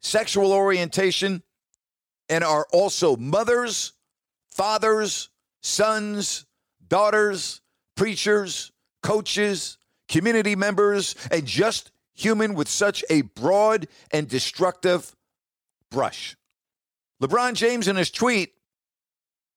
sexual 0.00 0.52
orientation, 0.52 1.42
and 2.28 2.44
are 2.44 2.66
also 2.72 3.16
mothers, 3.16 3.92
fathers, 4.50 5.30
sons, 5.62 6.46
daughters, 6.88 7.60
preachers, 7.96 8.72
coaches, 9.02 9.78
community 10.08 10.56
members, 10.56 11.14
and 11.30 11.46
just 11.46 11.90
human 12.14 12.54
with 12.54 12.68
such 12.68 13.04
a 13.10 13.22
broad 13.22 13.88
and 14.10 14.28
destructive 14.28 15.14
brush. 15.90 16.36
LeBron 17.22 17.54
James 17.54 17.88
in 17.88 17.96
his 17.96 18.10
tweet 18.10 18.52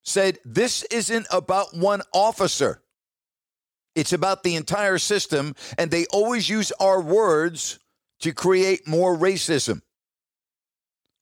said, 0.02 0.38
This 0.44 0.82
isn't 0.84 1.26
about 1.30 1.76
one 1.76 2.02
officer. 2.12 2.82
It's 3.94 4.12
about 4.12 4.42
the 4.42 4.56
entire 4.56 4.98
system, 4.98 5.54
and 5.78 5.90
they 5.90 6.06
always 6.06 6.48
use 6.48 6.70
our 6.72 7.00
words 7.00 7.78
to 8.20 8.32
create 8.32 8.86
more 8.86 9.16
racism. 9.16 9.80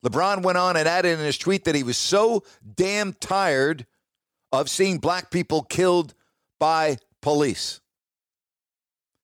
LeBron 0.05 0.43
went 0.43 0.59
on 0.59 0.77
and 0.77 0.87
added 0.87 1.19
in 1.19 1.25
his 1.25 1.39
tweet 1.39 1.65
that 1.65 1.75
he 1.75 1.83
was 1.83 1.97
so 1.97 2.45
damn 2.75 3.15
tired 3.15 3.87
of 4.53 4.69
seeing 4.69 4.99
black 4.99 5.31
people 5.31 5.63
killed 5.63 6.15
by 6.61 6.99
police. 7.23 7.81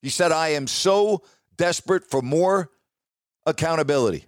He 0.00 0.08
said, 0.08 0.32
I 0.32 0.50
am 0.50 0.66
so 0.66 1.22
desperate 1.60 2.10
for 2.10 2.22
more 2.22 2.70
accountability. 3.44 4.24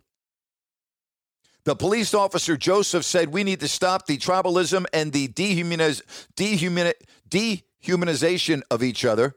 The 1.65 1.75
police 1.75 2.13
officer 2.13 2.59
Joseph 2.59 3.07
said, 3.07 3.33
We 3.33 3.43
need 3.43 3.61
to 3.61 3.69
stop 3.69 4.05
the 4.07 4.19
tribalism 4.19 4.85
and 4.93 5.15
the 5.15 5.29
dehumaniz- 5.29 6.03
dehumani- 6.37 6.93
dehumanization 7.31 8.61
of 8.71 8.83
each 8.83 9.07
other. 9.07 9.35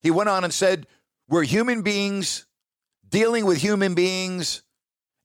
He 0.00 0.12
went 0.12 0.28
on 0.28 0.44
and 0.44 0.54
said, 0.54 0.86
We're 1.28 1.42
human 1.42 1.82
beings 1.82 2.46
dealing 3.08 3.44
with 3.44 3.58
human 3.58 3.96
beings, 3.96 4.62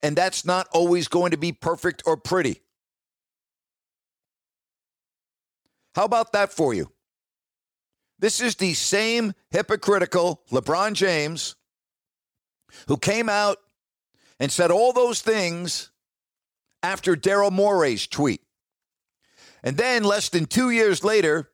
and 0.02 0.16
that's 0.16 0.46
not 0.46 0.68
always 0.74 1.08
going 1.08 1.30
to 1.30 1.38
be 1.38 1.52
perfect 1.52 2.02
or 2.08 2.18
pretty. 2.18 2.64
How 5.94 6.06
about 6.06 6.32
that 6.32 6.52
for 6.52 6.74
you? 6.74 6.92
This 8.22 8.40
is 8.40 8.56
the 8.56 8.76
same 8.76 9.34
hypocritical 9.50 10.44
LeBron 10.52 10.94
James 10.94 11.56
who 12.88 12.96
came 12.96 13.28
out 13.28 13.58
and 14.40 14.52
said 14.52 14.70
all 14.72 14.94
those 14.94 15.22
things 15.22 15.90
after 16.84 17.16
Daryl 17.16 17.52
Morey's 17.52 18.08
tweet. 18.08 18.42
And 19.64 19.76
then, 19.76 20.04
less 20.04 20.30
than 20.30 20.46
two 20.46 20.70
years 20.70 21.04
later, 21.04 21.50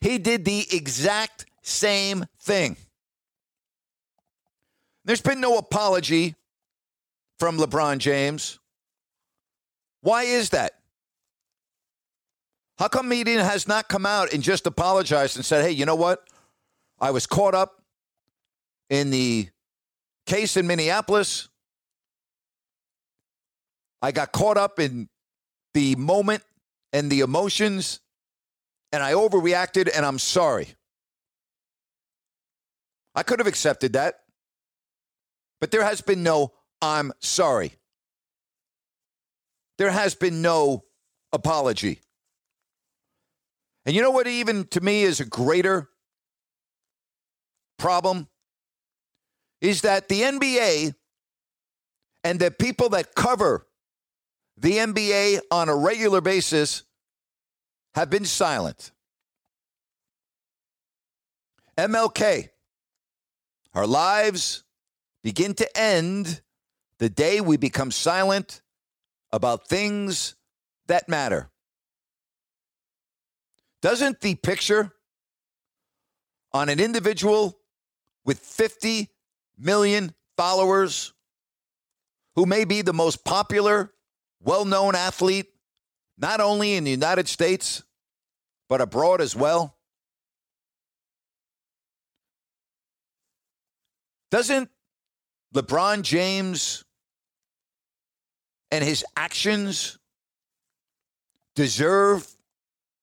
he 0.00 0.18
did 0.18 0.44
the 0.44 0.66
exact 0.70 1.46
same 1.62 2.26
thing. 2.40 2.76
There's 5.04 5.20
been 5.22 5.40
no 5.40 5.56
apology 5.58 6.34
from 7.38 7.58
LeBron 7.58 7.98
James. 7.98 8.58
Why 10.02 10.24
is 10.24 10.50
that? 10.50 10.79
How 12.80 12.88
come 12.88 13.10
media 13.10 13.44
has 13.44 13.68
not 13.68 13.90
come 13.90 14.06
out 14.06 14.32
and 14.32 14.42
just 14.42 14.66
apologized 14.66 15.36
and 15.36 15.44
said, 15.44 15.62
hey, 15.62 15.70
you 15.70 15.84
know 15.84 15.96
what? 15.96 16.26
I 16.98 17.10
was 17.10 17.26
caught 17.26 17.54
up 17.54 17.82
in 18.88 19.10
the 19.10 19.50
case 20.24 20.56
in 20.56 20.66
Minneapolis. 20.66 21.50
I 24.00 24.12
got 24.12 24.32
caught 24.32 24.56
up 24.56 24.80
in 24.80 25.10
the 25.74 25.94
moment 25.96 26.42
and 26.94 27.12
the 27.12 27.20
emotions, 27.20 28.00
and 28.92 29.02
I 29.02 29.12
overreacted, 29.12 29.90
and 29.94 30.06
I'm 30.06 30.18
sorry. 30.18 30.68
I 33.14 33.22
could 33.22 33.40
have 33.40 33.46
accepted 33.46 33.92
that, 33.92 34.20
but 35.60 35.70
there 35.70 35.84
has 35.84 36.00
been 36.00 36.22
no 36.22 36.54
I'm 36.80 37.12
sorry. 37.18 37.74
There 39.76 39.90
has 39.90 40.14
been 40.14 40.40
no 40.40 40.84
apology. 41.30 42.00
And 43.86 43.94
you 43.94 44.02
know 44.02 44.10
what, 44.10 44.26
even 44.26 44.64
to 44.68 44.80
me, 44.80 45.02
is 45.02 45.20
a 45.20 45.24
greater 45.24 45.88
problem? 47.78 48.28
Is 49.60 49.82
that 49.82 50.08
the 50.08 50.22
NBA 50.22 50.94
and 52.24 52.38
the 52.38 52.50
people 52.50 52.90
that 52.90 53.14
cover 53.14 53.66
the 54.60 54.72
NBA 54.72 55.40
on 55.50 55.68
a 55.68 55.74
regular 55.74 56.20
basis 56.20 56.84
have 57.94 58.10
been 58.10 58.26
silent. 58.26 58.92
MLK, 61.78 62.50
our 63.74 63.86
lives 63.86 64.64
begin 65.22 65.54
to 65.54 65.78
end 65.78 66.42
the 66.98 67.08
day 67.08 67.40
we 67.40 67.56
become 67.56 67.90
silent 67.90 68.60
about 69.32 69.66
things 69.66 70.34
that 70.88 71.08
matter. 71.08 71.50
Doesn't 73.82 74.20
the 74.20 74.34
picture 74.34 74.92
on 76.52 76.68
an 76.68 76.80
individual 76.80 77.58
with 78.24 78.38
50 78.38 79.08
million 79.58 80.14
followers 80.36 81.12
who 82.36 82.46
may 82.46 82.64
be 82.64 82.82
the 82.82 82.92
most 82.92 83.24
popular, 83.24 83.92
well 84.42 84.64
known 84.64 84.94
athlete, 84.94 85.46
not 86.18 86.40
only 86.40 86.74
in 86.74 86.84
the 86.84 86.90
United 86.90 87.28
States, 87.28 87.82
but 88.68 88.80
abroad 88.80 89.20
as 89.20 89.34
well? 89.34 89.76
Doesn't 94.30 94.70
LeBron 95.54 96.02
James 96.02 96.84
and 98.70 98.84
his 98.84 99.04
actions 99.16 99.98
deserve 101.56 102.26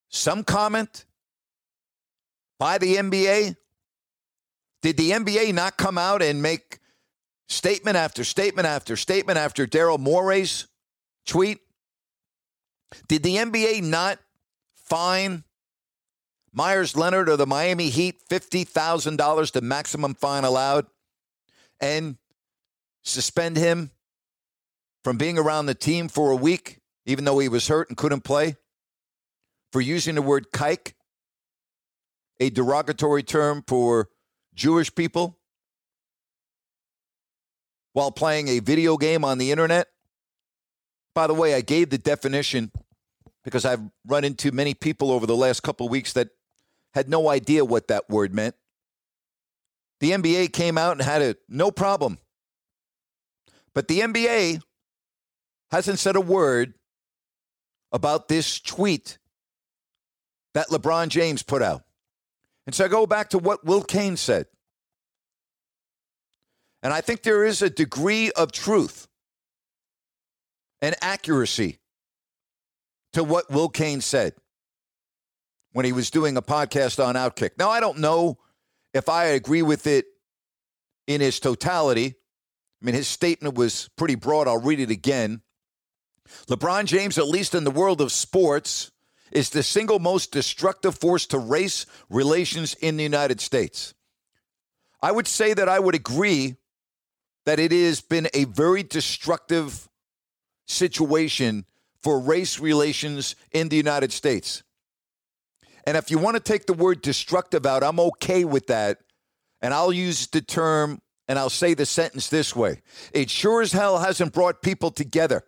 some 0.08 0.44
comment 0.44 1.04
by 2.58 2.78
the 2.78 2.96
NBA? 2.96 3.56
Did 4.82 4.96
the 4.96 5.10
NBA 5.10 5.54
not 5.54 5.76
come 5.76 5.98
out 5.98 6.22
and 6.22 6.42
make 6.42 6.78
statement 7.48 7.96
after 7.96 8.24
statement 8.24 8.66
after 8.66 8.96
statement 8.96 9.38
after 9.38 9.66
Daryl 9.66 9.98
Morey's 9.98 10.66
tweet? 11.26 11.58
Did 13.06 13.22
the 13.22 13.36
NBA 13.36 13.82
not 13.82 14.18
fine 14.74 15.44
Meyers 16.52 16.96
Leonard 16.96 17.28
or 17.28 17.36
the 17.36 17.46
Miami 17.46 17.90
Heat 17.90 18.16
$50,000, 18.28 19.52
the 19.52 19.60
maximum 19.60 20.14
fine 20.14 20.44
allowed, 20.44 20.86
and 21.80 22.16
suspend 23.02 23.56
him 23.56 23.90
from 25.04 25.18
being 25.18 25.38
around 25.38 25.66
the 25.66 25.74
team 25.74 26.08
for 26.08 26.30
a 26.30 26.36
week, 26.36 26.80
even 27.06 27.24
though 27.24 27.38
he 27.38 27.48
was 27.48 27.68
hurt 27.68 27.88
and 27.88 27.96
couldn't 27.96 28.22
play? 28.22 28.56
For 29.72 29.80
using 29.80 30.14
the 30.14 30.22
word 30.22 30.50
kike, 30.52 30.92
a 32.40 32.50
derogatory 32.50 33.22
term 33.22 33.64
for 33.66 34.08
Jewish 34.54 34.94
people? 34.94 35.38
while 37.98 38.12
playing 38.12 38.46
a 38.46 38.60
video 38.60 38.96
game 38.96 39.24
on 39.24 39.38
the 39.38 39.50
internet. 39.50 39.88
By 41.16 41.26
the 41.26 41.34
way, 41.34 41.54
I 41.54 41.62
gave 41.62 41.90
the 41.90 41.98
definition 41.98 42.70
because 43.42 43.64
I've 43.64 43.80
run 44.06 44.22
into 44.22 44.52
many 44.52 44.72
people 44.72 45.10
over 45.10 45.26
the 45.26 45.34
last 45.34 45.64
couple 45.64 45.88
weeks 45.88 46.12
that 46.12 46.28
had 46.94 47.08
no 47.08 47.28
idea 47.28 47.64
what 47.64 47.88
that 47.88 48.08
word 48.08 48.32
meant. 48.32 48.54
The 49.98 50.12
NBA 50.12 50.52
came 50.52 50.78
out 50.78 50.92
and 50.92 51.02
had 51.02 51.22
it 51.22 51.38
no 51.48 51.72
problem. 51.72 52.18
But 53.74 53.88
the 53.88 53.98
NBA 53.98 54.60
hasn't 55.72 55.98
said 55.98 56.14
a 56.14 56.20
word 56.20 56.74
about 57.90 58.28
this 58.28 58.60
tweet 58.60 59.18
that 60.58 60.70
LeBron 60.70 61.08
James 61.08 61.44
put 61.44 61.62
out. 61.62 61.84
And 62.66 62.74
so 62.74 62.84
I 62.84 62.88
go 62.88 63.06
back 63.06 63.30
to 63.30 63.38
what 63.38 63.64
Will 63.64 63.84
Cain 63.84 64.16
said. 64.16 64.46
And 66.82 66.92
I 66.92 67.00
think 67.00 67.22
there 67.22 67.44
is 67.44 67.62
a 67.62 67.70
degree 67.70 68.32
of 68.32 68.50
truth 68.50 69.06
and 70.82 70.96
accuracy 71.00 71.78
to 73.12 73.22
what 73.22 73.48
Will 73.52 73.68
Cain 73.68 74.00
said 74.00 74.32
when 75.74 75.84
he 75.84 75.92
was 75.92 76.10
doing 76.10 76.36
a 76.36 76.42
podcast 76.42 77.02
on 77.02 77.14
Outkick. 77.14 77.50
Now, 77.56 77.70
I 77.70 77.78
don't 77.78 77.98
know 77.98 78.38
if 78.92 79.08
I 79.08 79.26
agree 79.26 79.62
with 79.62 79.86
it 79.86 80.06
in 81.06 81.22
its 81.22 81.38
totality. 81.38 82.16
I 82.82 82.84
mean, 82.84 82.96
his 82.96 83.06
statement 83.06 83.54
was 83.54 83.88
pretty 83.96 84.16
broad. 84.16 84.48
I'll 84.48 84.60
read 84.60 84.80
it 84.80 84.90
again. 84.90 85.40
LeBron 86.48 86.86
James, 86.86 87.16
at 87.16 87.28
least 87.28 87.54
in 87.54 87.62
the 87.62 87.70
world 87.70 88.00
of 88.00 88.10
sports, 88.10 88.90
is 89.32 89.50
the 89.50 89.62
single 89.62 89.98
most 89.98 90.32
destructive 90.32 90.98
force 90.98 91.26
to 91.26 91.38
race 91.38 91.86
relations 92.08 92.74
in 92.74 92.96
the 92.96 93.02
United 93.02 93.40
States. 93.40 93.94
I 95.00 95.12
would 95.12 95.26
say 95.26 95.54
that 95.54 95.68
I 95.68 95.78
would 95.78 95.94
agree 95.94 96.56
that 97.46 97.58
it 97.58 97.72
has 97.72 98.00
been 98.00 98.28
a 98.34 98.44
very 98.44 98.82
destructive 98.82 99.88
situation 100.66 101.64
for 102.02 102.20
race 102.20 102.58
relations 102.58 103.36
in 103.52 103.68
the 103.68 103.76
United 103.76 104.12
States. 104.12 104.62
And 105.86 105.96
if 105.96 106.10
you 106.10 106.18
want 106.18 106.36
to 106.36 106.42
take 106.42 106.66
the 106.66 106.74
word 106.74 107.00
destructive 107.00 107.64
out, 107.64 107.82
I'm 107.82 107.98
okay 108.00 108.44
with 108.44 108.66
that. 108.66 108.98
And 109.62 109.72
I'll 109.72 109.92
use 109.92 110.26
the 110.26 110.40
term 110.40 111.00
and 111.26 111.38
I'll 111.38 111.50
say 111.50 111.74
the 111.74 111.86
sentence 111.86 112.28
this 112.28 112.54
way 112.54 112.82
It 113.12 113.30
sure 113.30 113.62
as 113.62 113.72
hell 113.72 113.98
hasn't 113.98 114.32
brought 114.32 114.62
people 114.62 114.90
together. 114.90 115.44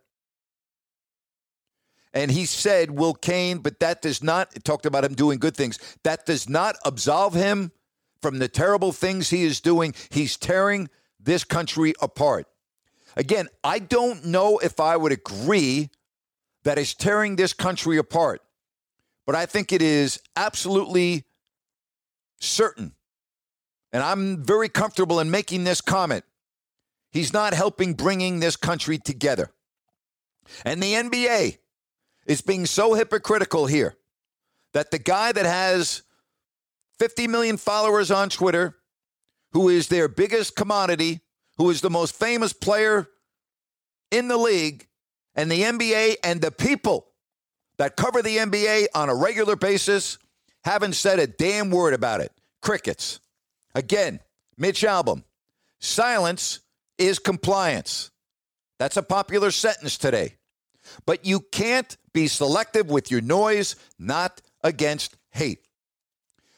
And 2.12 2.30
he 2.30 2.44
said, 2.44 2.90
Will 2.90 3.14
Cain, 3.14 3.58
but 3.58 3.78
that 3.80 4.02
does 4.02 4.22
not, 4.22 4.52
talked 4.64 4.86
about 4.86 5.04
him 5.04 5.14
doing 5.14 5.38
good 5.38 5.56
things. 5.56 5.78
That 6.02 6.26
does 6.26 6.48
not 6.48 6.76
absolve 6.84 7.34
him 7.34 7.70
from 8.20 8.38
the 8.38 8.48
terrible 8.48 8.92
things 8.92 9.30
he 9.30 9.44
is 9.44 9.60
doing. 9.60 9.94
He's 10.10 10.36
tearing 10.36 10.88
this 11.20 11.44
country 11.44 11.94
apart. 12.00 12.46
Again, 13.16 13.48
I 13.62 13.78
don't 13.78 14.26
know 14.26 14.58
if 14.58 14.80
I 14.80 14.96
would 14.96 15.12
agree 15.12 15.90
that 16.64 16.78
is 16.78 16.94
tearing 16.94 17.36
this 17.36 17.52
country 17.52 17.96
apart, 17.96 18.42
but 19.26 19.34
I 19.34 19.46
think 19.46 19.72
it 19.72 19.82
is 19.82 20.20
absolutely 20.36 21.24
certain. 22.40 22.92
And 23.92 24.02
I'm 24.02 24.44
very 24.44 24.68
comfortable 24.68 25.20
in 25.20 25.30
making 25.30 25.64
this 25.64 25.80
comment. 25.80 26.24
He's 27.10 27.32
not 27.32 27.54
helping 27.54 27.94
bringing 27.94 28.40
this 28.40 28.56
country 28.56 28.98
together. 28.98 29.50
And 30.64 30.82
the 30.82 30.94
NBA 30.94 31.58
is 32.30 32.42
being 32.42 32.64
so 32.64 32.94
hypocritical 32.94 33.66
here 33.66 33.96
that 34.72 34.92
the 34.92 35.00
guy 35.00 35.32
that 35.32 35.44
has 35.44 36.02
50 37.00 37.26
million 37.26 37.56
followers 37.56 38.12
on 38.12 38.28
Twitter, 38.28 38.76
who 39.50 39.68
is 39.68 39.88
their 39.88 40.06
biggest 40.06 40.54
commodity, 40.54 41.22
who 41.58 41.70
is 41.70 41.80
the 41.80 41.90
most 41.90 42.14
famous 42.14 42.52
player 42.52 43.08
in 44.12 44.28
the 44.28 44.36
league, 44.36 44.86
and 45.34 45.50
the 45.50 45.60
NBA 45.60 46.18
and 46.22 46.40
the 46.40 46.52
people 46.52 47.08
that 47.78 47.96
cover 47.96 48.22
the 48.22 48.36
NBA 48.36 48.86
on 48.94 49.08
a 49.08 49.14
regular 49.14 49.56
basis 49.56 50.16
haven't 50.62 50.94
said 50.94 51.18
a 51.18 51.26
damn 51.26 51.70
word 51.70 51.94
about 51.94 52.20
it. 52.20 52.30
Crickets. 52.62 53.18
Again, 53.74 54.20
Mitch 54.56 54.82
Albom. 54.82 55.24
Silence 55.80 56.60
is 56.96 57.18
compliance. 57.18 58.12
That's 58.78 58.96
a 58.96 59.02
popular 59.02 59.50
sentence 59.50 59.98
today. 59.98 60.36
But 61.06 61.26
you 61.26 61.40
can't 61.40 61.96
be 62.12 62.26
selective 62.26 62.90
with 62.90 63.10
your 63.10 63.20
noise, 63.20 63.76
not 63.98 64.40
against 64.62 65.16
hate. 65.30 65.60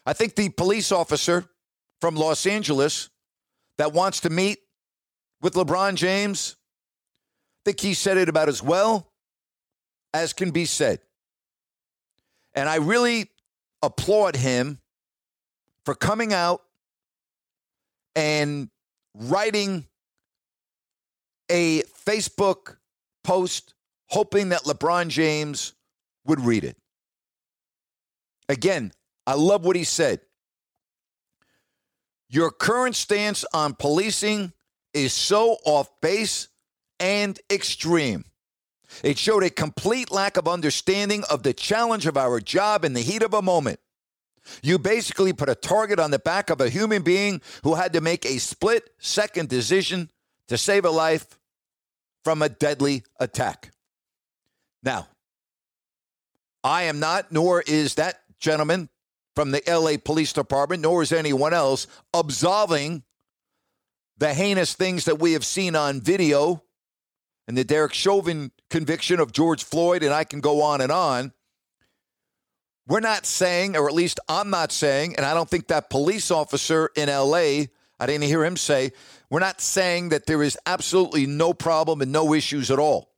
I 0.05 0.13
think 0.13 0.35
the 0.35 0.49
police 0.49 0.91
officer 0.91 1.45
from 2.01 2.17
Los 2.17 2.47
Angeles 2.47 3.11
that 3.79 3.93
wants 3.93 4.21
to 4.21 4.31
meet 4.31 4.59
with 5.41 5.55
LeBron 5.55 5.95
James, 5.95 6.57
I 7.61 7.71
think 7.71 7.81
he 7.81 7.95
said 7.95 8.17
it 8.17 8.29
about 8.29 8.49
as 8.49 8.63
well 8.63 9.13
as 10.13 10.33
can 10.33 10.51
be 10.51 10.65
said. 10.65 11.01
And 12.55 12.69
I 12.69 12.77
really 12.77 13.31
applaud 13.83 14.37
him 14.37 14.79
for 15.85 15.95
coming 15.95 16.33
out 16.33 16.63
and 18.15 18.69
writing 19.15 19.87
a 21.51 21.83
Facebook 22.07 22.77
post 23.25 23.75
hoping 24.13 24.51
that 24.51 24.65
LeBron 24.65 25.09
James 25.09 25.73
would 26.27 26.39
read 26.39 26.65
it. 26.65 26.77
Again, 28.47 28.93
I 29.27 29.35
love 29.35 29.65
what 29.65 29.75
he 29.75 29.85
said. 29.85 30.21
Your 32.29 32.51
current 32.51 32.95
stance 32.95 33.45
on 33.55 33.73
policing 33.73 34.53
is 34.93 35.15
so 35.15 35.57
off 35.65 35.89
base 36.03 36.49
and 37.01 37.41
extreme. 37.51 38.27
It 39.03 39.17
showed 39.17 39.45
a 39.45 39.51
complete 39.51 40.11
lack 40.11 40.37
of 40.37 40.47
understanding 40.47 41.25
of 41.31 41.43
the 41.43 41.55
challenge 41.55 42.07
of 42.07 42.19
our 42.19 42.39
job 42.39 42.85
in 42.85 42.93
the 42.93 43.01
heat 43.01 43.23
of 43.23 43.33
a 43.33 43.41
moment. 43.41 43.81
You 44.63 44.79
basically 44.79 45.33
put 45.33 45.49
a 45.49 45.55
target 45.55 45.99
on 45.99 46.11
the 46.11 46.19
back 46.19 46.51
of 46.51 46.61
a 46.61 46.69
human 46.69 47.03
being 47.03 47.41
who 47.65 47.77
had 47.77 47.95
to 47.95 48.03
make 48.03 48.27
a 48.27 48.39
split 48.39 48.91
second 48.99 49.49
decision 49.49 50.11
to 50.49 50.59
save 50.59 50.85
a 50.85 50.91
life 50.91 51.39
from 52.25 52.43
a 52.43 52.51
deadly 52.51 53.05
attack. 53.19 53.72
Now, 54.83 55.09
I 56.65 56.85
am 56.85 57.01
not, 57.01 57.33
nor 57.33 57.63
is 57.63 57.95
that 57.95 58.21
gentleman 58.39 58.89
from 59.35 59.51
the 59.51 59.63
LA 59.67 59.97
Police 60.03 60.33
Department, 60.33 60.83
nor 60.83 61.03
is 61.03 61.13
anyone 61.13 61.55
else 61.55 61.87
absolving 62.13 63.03
the 64.19 64.35
heinous 64.35 64.75
things 64.75 65.07
that 65.07 65.19
we 65.19 65.33
have 65.33 65.45
seen 65.45 65.75
on 65.75 66.01
video 66.01 66.63
and 67.49 67.57
the 67.57 67.65
Derek 67.65 67.95
Chauvin 67.95 68.53
conviction 68.71 69.21
of 69.21 69.33
George 69.33 69.65
Floyd, 69.65 70.03
and 70.03 70.13
I 70.13 70.25
can 70.25 70.41
go 70.41 70.63
on 70.63 70.81
and 70.81 70.93
on. 70.93 71.33
We're 72.87 73.01
not 73.01 73.27
saying, 73.27 73.77
or 73.77 73.89
at 73.89 73.95
least 73.95 74.21
I'm 74.29 74.51
not 74.51 74.73
saying, 74.73 75.17
and 75.17 75.25
I 75.25 75.35
don't 75.35 75.49
think 75.49 75.69
that 75.69 75.89
police 75.89 76.31
officer 76.31 76.91
in 76.97 77.09
LA, 77.09 77.67
I 77.99 78.07
didn't 78.07 78.25
hear 78.25 78.45
him 78.45 78.57
say, 78.57 78.93
we're 79.31 79.41
not 79.41 79.61
saying 79.61 80.11
that 80.11 80.27
there 80.27 80.43
is 80.43 80.59
absolutely 80.67 81.27
no 81.27 81.55
problem 81.55 82.01
and 82.01 82.13
no 82.13 82.35
issues 82.35 82.71
at 82.71 82.79
all. 82.79 83.12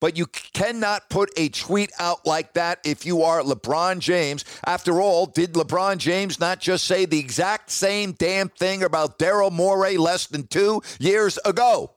But 0.00 0.16
you 0.16 0.26
cannot 0.26 1.10
put 1.10 1.30
a 1.36 1.48
tweet 1.48 1.90
out 1.98 2.24
like 2.24 2.54
that 2.54 2.78
if 2.84 3.04
you 3.04 3.22
are 3.22 3.42
LeBron 3.42 3.98
James. 3.98 4.44
After 4.64 5.00
all, 5.00 5.26
did 5.26 5.54
LeBron 5.54 5.98
James 5.98 6.38
not 6.38 6.60
just 6.60 6.84
say 6.84 7.04
the 7.04 7.18
exact 7.18 7.70
same 7.70 8.12
damn 8.12 8.48
thing 8.48 8.84
about 8.84 9.18
Daryl 9.18 9.50
Morey 9.50 9.96
less 9.96 10.26
than 10.26 10.46
two 10.46 10.82
years 11.00 11.38
ago? 11.44 11.94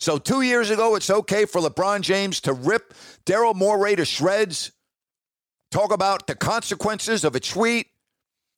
So, 0.00 0.18
two 0.18 0.40
years 0.40 0.70
ago, 0.70 0.96
it's 0.96 1.10
okay 1.10 1.44
for 1.44 1.60
LeBron 1.60 2.00
James 2.00 2.40
to 2.42 2.54
rip 2.54 2.94
Daryl 3.26 3.54
Morey 3.54 3.94
to 3.96 4.06
shreds, 4.06 4.72
talk 5.70 5.92
about 5.92 6.26
the 6.26 6.34
consequences 6.34 7.22
of 7.22 7.36
a 7.36 7.40
tweet 7.40 7.86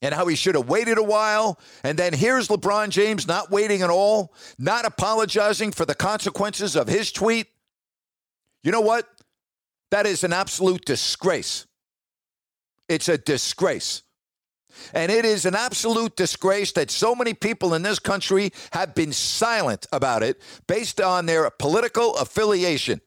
and 0.00 0.14
how 0.14 0.26
he 0.26 0.36
should 0.36 0.54
have 0.54 0.68
waited 0.68 0.98
a 0.98 1.02
while. 1.02 1.58
And 1.84 1.98
then 1.98 2.12
here's 2.12 2.48
LeBron 2.48 2.90
James 2.90 3.26
not 3.26 3.50
waiting 3.50 3.82
at 3.82 3.90
all, 3.90 4.34
not 4.58 4.84
apologizing 4.84 5.72
for 5.72 5.84
the 5.84 5.94
consequences 5.94 6.76
of 6.76 6.88
his 6.88 7.12
tweet. 7.12 7.48
You 8.62 8.72
know 8.72 8.80
what? 8.80 9.08
That 9.90 10.06
is 10.06 10.24
an 10.24 10.32
absolute 10.32 10.84
disgrace. 10.84 11.66
It's 12.88 13.08
a 13.08 13.18
disgrace. 13.18 14.02
And 14.94 15.12
it 15.12 15.24
is 15.24 15.44
an 15.44 15.54
absolute 15.54 16.16
disgrace 16.16 16.72
that 16.72 16.90
so 16.90 17.14
many 17.14 17.34
people 17.34 17.74
in 17.74 17.82
this 17.82 17.98
country 17.98 18.52
have 18.72 18.94
been 18.94 19.12
silent 19.12 19.86
about 19.92 20.22
it 20.22 20.40
based 20.66 21.00
on 21.00 21.26
their 21.26 21.50
political 21.50 22.14
affiliation. 22.16 23.00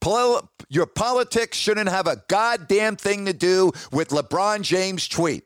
Pol- 0.00 0.48
your 0.68 0.86
politics 0.86 1.58
shouldn't 1.58 1.88
have 1.88 2.06
a 2.06 2.22
goddamn 2.28 2.96
thing 2.96 3.26
to 3.26 3.32
do 3.32 3.72
with 3.90 4.08
LeBron 4.08 4.62
James' 4.62 5.08
tweet. 5.08 5.44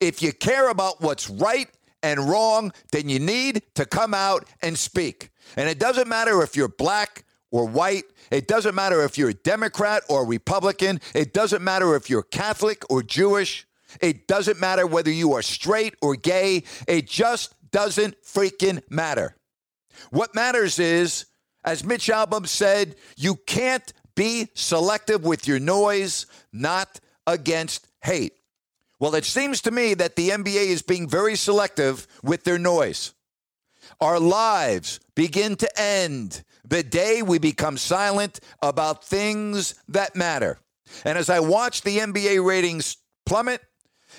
If 0.00 0.22
you 0.22 0.32
care 0.32 0.68
about 0.68 1.00
what's 1.00 1.28
right 1.30 1.68
and 2.02 2.28
wrong, 2.28 2.72
then 2.92 3.08
you 3.08 3.18
need 3.18 3.62
to 3.74 3.86
come 3.86 4.14
out 4.14 4.44
and 4.62 4.78
speak. 4.78 5.30
And 5.56 5.68
it 5.68 5.78
doesn't 5.78 6.08
matter 6.08 6.42
if 6.42 6.56
you're 6.56 6.68
black 6.68 7.24
or 7.54 7.64
white 7.66 8.04
it 8.30 8.48
doesn't 8.48 8.74
matter 8.74 9.02
if 9.02 9.18
you're 9.18 9.30
a 9.30 9.34
Democrat 9.34 10.02
or 10.08 10.26
Republican. 10.26 11.00
It 11.14 11.32
doesn't 11.32 11.62
matter 11.62 11.94
if 11.94 12.08
you're 12.08 12.22
Catholic 12.22 12.82
or 12.90 13.02
Jewish. 13.02 13.66
It 14.00 14.26
doesn't 14.26 14.60
matter 14.60 14.86
whether 14.86 15.10
you 15.10 15.34
are 15.34 15.42
straight 15.42 15.94
or 16.02 16.16
gay. 16.16 16.64
It 16.88 17.08
just 17.08 17.54
doesn't 17.70 18.16
freaking 18.22 18.82
matter. 18.90 19.36
What 20.10 20.34
matters 20.34 20.78
is, 20.78 21.26
as 21.64 21.84
Mitch 21.84 22.08
Albom 22.08 22.46
said, 22.46 22.96
you 23.16 23.36
can't 23.36 23.92
be 24.16 24.48
selective 24.54 25.24
with 25.24 25.46
your 25.46 25.60
noise, 25.60 26.26
not 26.52 27.00
against 27.26 27.86
hate. 28.02 28.34
Well, 28.98 29.14
it 29.14 29.24
seems 29.24 29.60
to 29.62 29.70
me 29.70 29.94
that 29.94 30.16
the 30.16 30.30
NBA 30.30 30.66
is 30.66 30.82
being 30.82 31.08
very 31.08 31.36
selective 31.36 32.06
with 32.22 32.44
their 32.44 32.58
noise. 32.58 33.12
Our 34.00 34.18
lives 34.18 34.98
begin 35.14 35.56
to 35.56 35.80
end 35.80 36.42
the 36.64 36.82
day 36.82 37.22
we 37.22 37.38
become 37.38 37.76
silent 37.76 38.40
about 38.62 39.04
things 39.04 39.74
that 39.88 40.16
matter. 40.16 40.58
And 41.04 41.18
as 41.18 41.30
I 41.30 41.40
watch 41.40 41.82
the 41.82 41.98
NBA 41.98 42.44
ratings 42.44 42.96
plummet, 43.26 43.60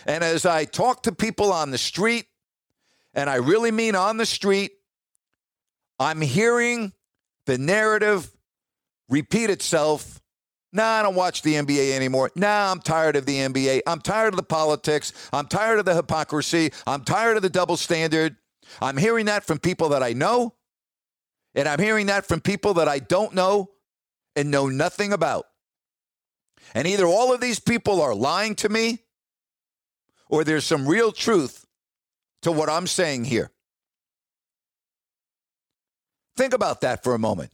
and 0.06 0.24
as 0.24 0.46
I 0.46 0.66
talk 0.66 1.04
to 1.04 1.12
people 1.12 1.52
on 1.52 1.72
the 1.72 1.78
street, 1.78 2.26
and 3.14 3.30
I 3.30 3.36
really 3.36 3.72
mean 3.72 3.96
on 3.96 4.18
the 4.18 4.26
street, 4.26 4.72
I'm 6.00 6.22
hearing 6.22 6.92
the 7.46 7.58
narrative 7.58 8.30
repeat 9.10 9.50
itself. 9.50 10.22
Nah, 10.74 11.00
I 11.00 11.04
don't 11.04 11.16
watch 11.16 11.42
the 11.42 11.54
NBA 11.54 11.94
anymore. 11.94 12.32
Nah, 12.36 12.72
I'm 12.72 12.82
tired 12.82 13.16
of 13.16 13.26
the 13.26 13.38
NBA. 13.38 13.82
I'm 13.88 14.02
tired 14.02 14.34
of 14.34 14.38
the 14.38 14.44
politics. 14.44 15.14
I'm 15.32 15.48
tired 15.48 15.80
of 15.80 15.86
the 15.86 15.96
hypocrisy. 15.96 16.72
I'm 16.86 17.04
tired 17.06 17.38
of 17.38 17.44
the 17.44 17.50
double 17.50 17.78
standard. 17.78 18.36
I'm 18.82 18.98
hearing 18.98 19.28
that 19.28 19.46
from 19.46 19.60
people 19.60 19.90
that 19.90 20.04
I 20.04 20.14
know, 20.14 20.55
and 21.56 21.68
I'm 21.68 21.80
hearing 21.80 22.08
that 22.08 22.26
from 22.26 22.41
people 22.41 22.76
that 22.76 22.88
I 22.88 23.00
don't 23.00 23.34
know 23.34 23.72
and 24.36 24.52
know 24.52 24.68
nothing 24.68 25.13
about. 25.13 25.48
And 26.74 26.88
either 26.88 27.06
all 27.06 27.34
of 27.34 27.39
these 27.39 27.60
people 27.60 28.02
are 28.02 28.13
lying 28.13 28.56
to 28.56 28.70
me 28.70 29.00
or 30.28 30.44
there's 30.44 30.65
some 30.65 30.88
real 30.88 31.12
truth 31.12 31.65
to 32.41 32.52
what 32.52 32.70
I'm 32.70 32.88
saying 32.88 33.26
here. 33.26 33.52
Think 36.36 36.54
about 36.54 36.82
that 36.82 37.04
for 37.04 37.13
a 37.13 37.20
moment. 37.20 37.52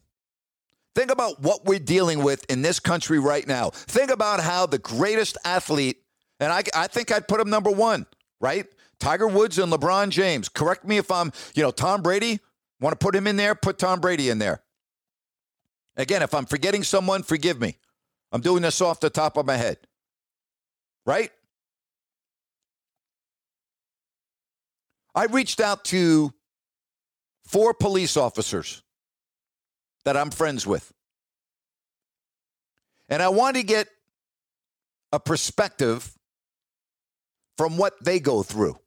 Think 0.96 1.12
about 1.12 1.42
what 1.42 1.66
we're 1.66 1.80
dealing 1.80 2.24
with 2.24 2.50
in 2.50 2.62
this 2.62 2.80
country 2.80 3.20
right 3.20 3.48
now. 3.48 3.70
Think 3.70 4.12
about 4.12 4.42
how 4.42 4.66
the 4.66 4.80
greatest 4.80 5.38
athlete, 5.46 5.98
and 6.40 6.52
I, 6.52 6.64
I 6.76 6.88
think 6.88 7.12
I'd 7.12 7.28
put 7.28 7.40
him 7.40 7.50
number 7.50 7.72
one, 7.72 8.08
right? 8.42 8.66
Tiger 9.00 9.28
Woods 9.28 9.58
and 9.58 9.72
LeBron 9.72 10.10
James. 10.10 10.50
Correct 10.50 10.86
me 10.86 10.98
if 10.98 11.10
I'm, 11.12 11.32
you 11.54 11.64
know, 11.64 11.72
Tom 11.72 12.02
Brady. 12.02 12.40
Want 12.82 13.00
to 13.00 13.04
put 13.04 13.16
him 13.16 13.28
in 13.28 13.38
there? 13.38 13.54
Put 13.54 13.78
Tom 13.78 14.02
Brady 14.02 14.30
in 14.30 14.40
there. 14.40 14.64
Again, 15.96 16.24
if 16.24 16.34
I'm 16.34 16.46
forgetting 16.46 16.84
someone, 16.84 17.22
forgive 17.22 17.62
me. 17.62 17.78
I'm 18.32 18.42
doing 18.42 18.64
this 18.64 18.82
off 18.82 19.00
the 19.00 19.10
top 19.10 19.38
of 19.38 19.46
my 19.46 19.56
head. 19.56 19.78
Right? 21.06 21.32
I 25.14 25.26
reached 25.26 25.60
out 25.60 25.86
to 25.86 26.34
four 27.46 27.74
police 27.74 28.18
officers 28.18 28.82
that 30.06 30.18
I'm 30.18 30.32
friends 30.32 30.66
with. 30.66 30.92
And 33.10 33.22
I 33.22 33.30
wanted 33.30 33.60
to 33.60 33.66
get 33.68 33.90
a 35.12 35.20
perspective 35.20 36.18
from 37.58 37.78
what 37.78 38.02
they 38.04 38.20
go 38.20 38.42
through. 38.42 38.80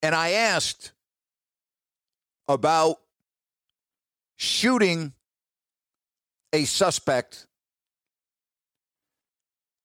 And 0.00 0.14
I 0.14 0.30
asked 0.30 0.92
about 2.48 2.96
shooting 4.36 5.12
a 6.52 6.64
suspect 6.64 7.46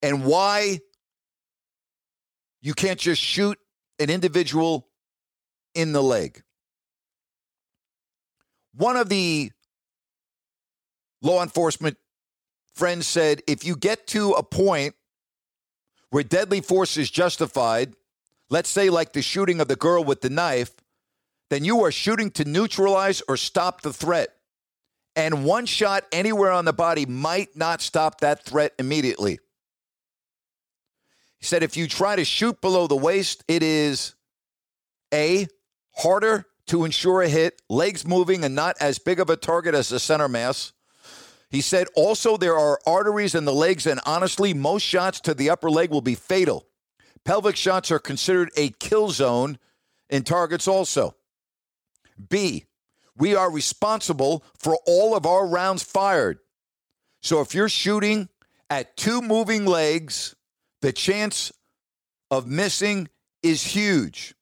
and 0.02 0.26
why 0.26 0.80
you 2.62 2.74
can't 2.74 3.00
just 3.00 3.22
shoot 3.22 3.58
an 4.00 4.10
individual 4.10 4.88
in 5.74 5.94
the 5.94 6.04
leg. 6.04 6.44
One 8.74 8.98
of 8.98 9.10
the 9.10 9.52
law 11.22 11.42
enforcement 11.42 11.98
friends 12.76 13.08
said 13.08 13.42
if 13.48 13.66
you 13.66 13.76
get 13.76 14.08
to 14.08 14.34
a 14.34 14.44
point 14.44 14.96
where 16.10 16.24
deadly 16.24 16.62
force 16.62 16.98
is 16.98 17.10
justified, 17.10 17.94
let's 18.50 18.70
say 18.70 18.90
like 18.90 19.14
the 19.14 19.22
shooting 19.22 19.60
of 19.60 19.68
the 19.68 19.76
girl 19.76 20.04
with 20.04 20.22
the 20.22 20.30
knife, 20.30 20.74
then 21.50 21.64
you 21.64 21.84
are 21.84 21.92
shooting 21.92 22.32
to 22.32 22.46
neutralize 22.46 23.22
or 23.28 23.38
stop 23.38 23.82
the 23.82 23.94
threat. 23.94 24.30
And 25.16 25.46
one 25.46 25.66
shot 25.66 26.04
anywhere 26.12 26.52
on 26.52 26.66
the 26.66 26.74
body 26.74 27.06
might 27.06 27.56
not 27.56 27.82
stop 27.82 28.22
that 28.22 28.46
threat 28.46 28.74
immediately. 28.78 29.40
He 31.40 31.46
said 31.46 31.64
if 31.64 31.78
you 31.78 31.88
try 31.88 32.16
to 32.16 32.26
shoot 32.26 32.62
below 32.62 32.88
the 32.88 32.96
waist, 32.96 33.44
it 33.48 33.64
is 33.64 34.16
A, 35.14 35.48
harder 35.96 36.46
to 36.68 36.84
ensure 36.84 37.22
a 37.22 37.30
hit, 37.30 37.62
legs 37.70 38.06
moving 38.06 38.44
and 38.44 38.54
not 38.54 38.76
as 38.80 39.00
big 39.00 39.20
of 39.20 39.30
a 39.30 39.38
target 39.38 39.74
as 39.74 39.90
the 39.90 40.00
center 40.00 40.28
mass. 40.28 40.74
He 41.50 41.62
said 41.62 41.88
also 41.96 42.38
there 42.38 42.58
are 42.58 42.80
arteries 42.86 43.34
in 43.34 43.46
the 43.46 43.54
legs, 43.54 43.88
and 43.88 44.02
honestly, 44.06 44.54
most 44.54 44.84
shots 44.84 45.22
to 45.22 45.34
the 45.34 45.50
upper 45.50 45.70
leg 45.70 45.92
will 45.92 46.02
be 46.02 46.16
fatal. 46.16 46.68
Pelvic 47.24 47.56
shots 47.56 47.90
are 47.90 48.00
considered 48.00 48.52
a 48.56 48.70
kill 48.70 49.10
zone 49.10 49.58
in 50.10 50.24
targets 50.24 50.68
also. 50.68 51.16
B, 52.30 52.66
we 53.16 53.36
are 53.36 53.52
responsible 53.52 54.44
for 54.58 54.78
all 54.86 55.16
of 55.16 55.26
our 55.26 55.48
rounds 55.48 55.84
fired. 55.84 56.40
So 57.22 57.42
if 57.42 57.54
you're 57.54 57.70
shooting 57.70 58.30
at 58.70 58.96
two 58.96 59.22
moving 59.22 59.66
legs, 59.66 60.36
the 60.82 60.92
chance 60.92 61.52
of 62.30 62.48
missing 62.48 63.10
is 63.42 63.64
huge. 63.64 64.36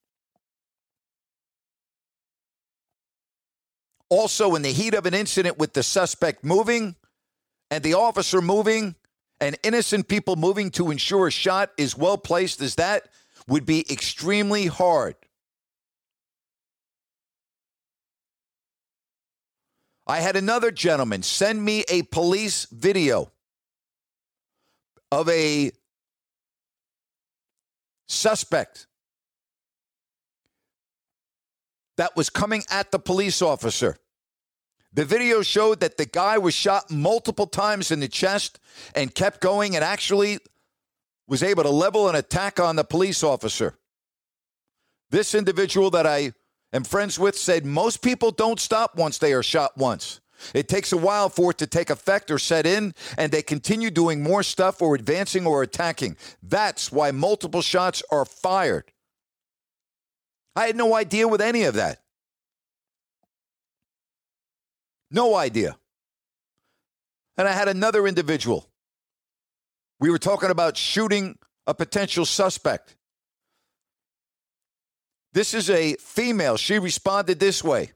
Also, 4.10 4.56
in 4.56 4.62
the 4.62 4.72
heat 4.72 4.94
of 4.94 5.06
an 5.06 5.14
incident 5.14 5.58
with 5.58 5.74
the 5.74 5.84
suspect 5.84 6.44
moving 6.44 6.96
and 7.72 7.84
the 7.84 7.96
officer 7.96 8.42
moving 8.42 8.96
and 9.42 9.58
innocent 9.64 10.08
people 10.08 10.36
moving 10.36 10.70
to 10.72 10.92
ensure 10.92 11.28
a 11.28 11.32
shot 11.32 11.72
is 11.78 11.98
well 11.98 12.18
placed 12.18 12.62
as 12.62 12.76
that 12.76 13.10
would 13.48 13.66
be 13.66 13.92
extremely 13.92 14.68
hard. 14.68 15.16
I 20.08 20.20
had 20.20 20.36
another 20.36 20.72
gentleman 20.72 21.24
send 21.24 21.64
me 21.64 21.84
a 21.90 22.04
police 22.04 22.66
video 22.72 23.32
of 25.12 25.28
a 25.30 25.72
suspect 28.08 28.88
that 31.98 32.16
was 32.16 32.30
coming 32.30 32.64
at 32.70 32.92
the 32.92 33.00
police 33.00 33.42
officer. 33.42 33.98
The 34.94 35.06
video 35.06 35.42
showed 35.42 35.80
that 35.80 35.98
the 35.98 36.06
guy 36.06 36.38
was 36.38 36.54
shot 36.54 36.92
multiple 36.92 37.48
times 37.48 37.92
in 37.92 38.00
the 38.00 38.08
chest 38.08 38.60
and 38.94 39.14
kept 39.14 39.42
going 39.42 39.76
and 39.76 39.84
actually 39.84 40.40
was 41.28 41.42
able 41.42 41.64
to 41.64 41.70
level 41.70 42.08
an 42.08 42.16
attack 42.16 42.60
on 42.60 42.76
the 42.76 42.84
police 42.84 43.24
officer. 43.24 43.78
This 45.10 45.34
individual 45.34 45.90
that 45.92 46.06
I 46.06 46.34
am 46.74 46.84
friends 46.84 47.18
with 47.18 47.38
said 47.38 47.66
most 47.66 48.02
people 48.02 48.32
don't 48.32 48.60
stop 48.60 48.96
once 48.96 49.18
they 49.18 49.34
are 49.34 49.44
shot 49.44 49.78
once. 49.78 50.22
It 50.54 50.68
takes 50.68 50.92
a 50.92 50.98
while 50.98 51.30
for 51.30 51.52
it 51.52 51.58
to 51.60 51.68
take 51.68 51.90
effect 51.90 52.30
or 52.30 52.38
set 52.38 52.66
in, 52.66 52.94
and 53.18 53.32
they 53.32 53.42
continue 53.42 53.90
doing 53.90 54.22
more 54.22 54.44
stuff 54.44 54.82
or 54.82 54.96
advancing 54.96 55.46
or 55.46 55.64
attacking. 55.64 56.18
That's 56.44 56.92
why 56.92 57.12
multiple 57.12 57.62
shots 57.62 58.04
are 58.12 58.26
fired. 58.26 58.92
I 60.56 60.68
had 60.68 60.76
no 60.76 60.96
idea 60.96 61.28
with 61.28 61.42
any 61.42 61.64
of 61.64 61.76
that. 61.76 62.02
No 65.12 65.36
idea. 65.36 65.78
And 67.38 67.48
I 67.48 67.52
had 67.52 67.68
another 67.68 68.08
individual. 68.08 68.70
We 70.00 70.10
were 70.10 70.20
talking 70.20 70.50
about 70.50 70.78
shooting 70.78 71.38
a 71.68 71.74
potential 71.74 72.26
suspect. 72.26 72.95
This 75.36 75.54
is 75.54 75.70
a 75.70 75.96
female. 75.96 76.56
She 76.56 76.80
responded 76.80 77.42
this 77.42 77.62
way 77.62 77.92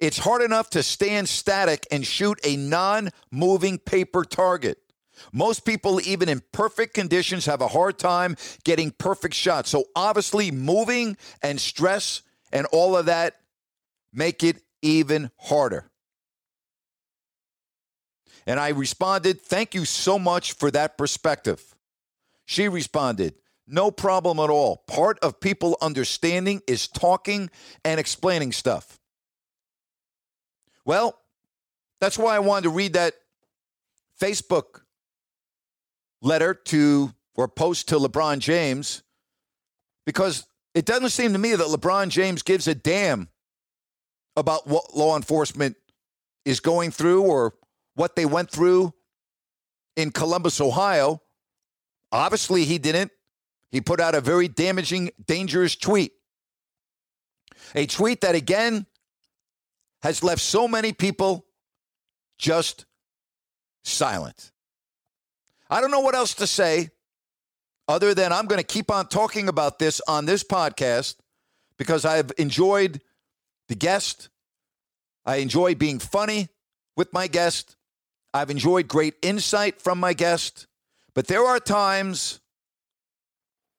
It's 0.00 0.18
hard 0.18 0.42
enough 0.42 0.70
to 0.70 0.82
stand 0.82 1.28
static 1.28 1.86
and 1.92 2.04
shoot 2.04 2.40
a 2.44 2.56
non 2.56 3.10
moving 3.30 3.78
paper 3.78 4.24
target. 4.24 4.78
Most 5.32 5.64
people, 5.64 6.00
even 6.04 6.28
in 6.28 6.42
perfect 6.50 6.94
conditions, 6.94 7.46
have 7.46 7.60
a 7.60 7.68
hard 7.68 7.96
time 7.96 8.36
getting 8.64 8.90
perfect 8.90 9.34
shots. 9.34 9.70
So 9.70 9.84
obviously, 9.94 10.50
moving 10.50 11.16
and 11.44 11.60
stress 11.60 12.22
and 12.52 12.66
all 12.72 12.96
of 12.96 13.06
that 13.06 13.36
make 14.12 14.42
it 14.42 14.64
even 14.82 15.30
harder. 15.38 15.92
And 18.48 18.58
I 18.58 18.70
responded, 18.70 19.40
Thank 19.42 19.76
you 19.76 19.84
so 19.84 20.18
much 20.18 20.54
for 20.54 20.72
that 20.72 20.98
perspective. 20.98 21.76
She 22.46 22.68
responded, 22.68 23.34
No 23.72 23.90
problem 23.90 24.38
at 24.38 24.50
all. 24.50 24.84
Part 24.86 25.18
of 25.20 25.40
people 25.40 25.78
understanding 25.80 26.60
is 26.66 26.86
talking 26.86 27.48
and 27.86 27.98
explaining 27.98 28.52
stuff. 28.52 29.00
Well, 30.84 31.18
that's 31.98 32.18
why 32.18 32.36
I 32.36 32.40
wanted 32.40 32.64
to 32.64 32.70
read 32.70 32.92
that 32.92 33.14
Facebook 34.20 34.82
letter 36.20 36.52
to 36.52 37.14
or 37.34 37.48
post 37.48 37.88
to 37.88 37.96
LeBron 37.96 38.40
James 38.40 39.02
because 40.04 40.44
it 40.74 40.84
doesn't 40.84 41.08
seem 41.08 41.32
to 41.32 41.38
me 41.38 41.54
that 41.54 41.66
LeBron 41.66 42.10
James 42.10 42.42
gives 42.42 42.68
a 42.68 42.74
damn 42.74 43.30
about 44.36 44.66
what 44.66 44.94
law 44.94 45.16
enforcement 45.16 45.76
is 46.44 46.60
going 46.60 46.90
through 46.90 47.22
or 47.22 47.54
what 47.94 48.16
they 48.16 48.26
went 48.26 48.50
through 48.50 48.92
in 49.96 50.10
Columbus, 50.10 50.60
Ohio. 50.60 51.22
Obviously, 52.10 52.66
he 52.66 52.76
didn't. 52.76 53.10
He 53.72 53.80
put 53.80 54.00
out 54.00 54.14
a 54.14 54.20
very 54.20 54.46
damaging, 54.46 55.10
dangerous 55.26 55.74
tweet. 55.74 56.12
A 57.74 57.86
tweet 57.86 58.20
that, 58.20 58.34
again, 58.34 58.86
has 60.02 60.22
left 60.22 60.42
so 60.42 60.68
many 60.68 60.92
people 60.92 61.46
just 62.38 62.84
silent. 63.82 64.52
I 65.70 65.80
don't 65.80 65.90
know 65.90 66.00
what 66.00 66.14
else 66.14 66.34
to 66.34 66.46
say 66.46 66.90
other 67.88 68.12
than 68.12 68.30
I'm 68.30 68.46
going 68.46 68.60
to 68.60 68.66
keep 68.66 68.90
on 68.90 69.08
talking 69.08 69.48
about 69.48 69.78
this 69.78 70.02
on 70.06 70.26
this 70.26 70.44
podcast 70.44 71.16
because 71.78 72.04
I've 72.04 72.30
enjoyed 72.36 73.00
the 73.68 73.74
guest. 73.74 74.28
I 75.24 75.36
enjoy 75.36 75.76
being 75.76 75.98
funny 75.98 76.48
with 76.94 77.10
my 77.14 77.26
guest. 77.26 77.76
I've 78.34 78.50
enjoyed 78.50 78.86
great 78.86 79.14
insight 79.22 79.80
from 79.80 79.98
my 79.98 80.12
guest. 80.12 80.66
But 81.14 81.26
there 81.26 81.44
are 81.44 81.58
times 81.58 82.40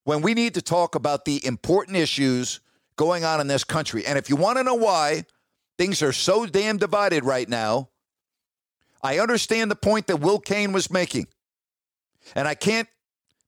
when 0.04 0.22
we 0.22 0.34
need 0.34 0.54
to 0.56 0.62
talk 0.62 0.96
about 0.96 1.26
the 1.26 1.46
important 1.46 1.98
issues 1.98 2.60
going 2.96 3.24
on 3.24 3.40
in 3.42 3.48
this 3.48 3.64
country. 3.64 4.06
And 4.06 4.18
if 4.18 4.30
you 4.30 4.36
want 4.36 4.58
to 4.58 4.64
know 4.64 4.76
why 4.76 5.26
things 5.78 6.02
are 6.02 6.12
so 6.12 6.46
damn 6.46 6.78
divided 6.78 7.24
right 7.24 7.48
now, 7.48 7.90
I 9.02 9.20
understand 9.20 9.72
the 9.72 9.76
point 9.76 10.08
that 10.08 10.18
Will 10.18 10.40
Cain 10.40 10.72
was 10.72 10.92
making. 10.92 11.28
And 12.36 12.48
I 12.48 12.56
can't 12.56 12.88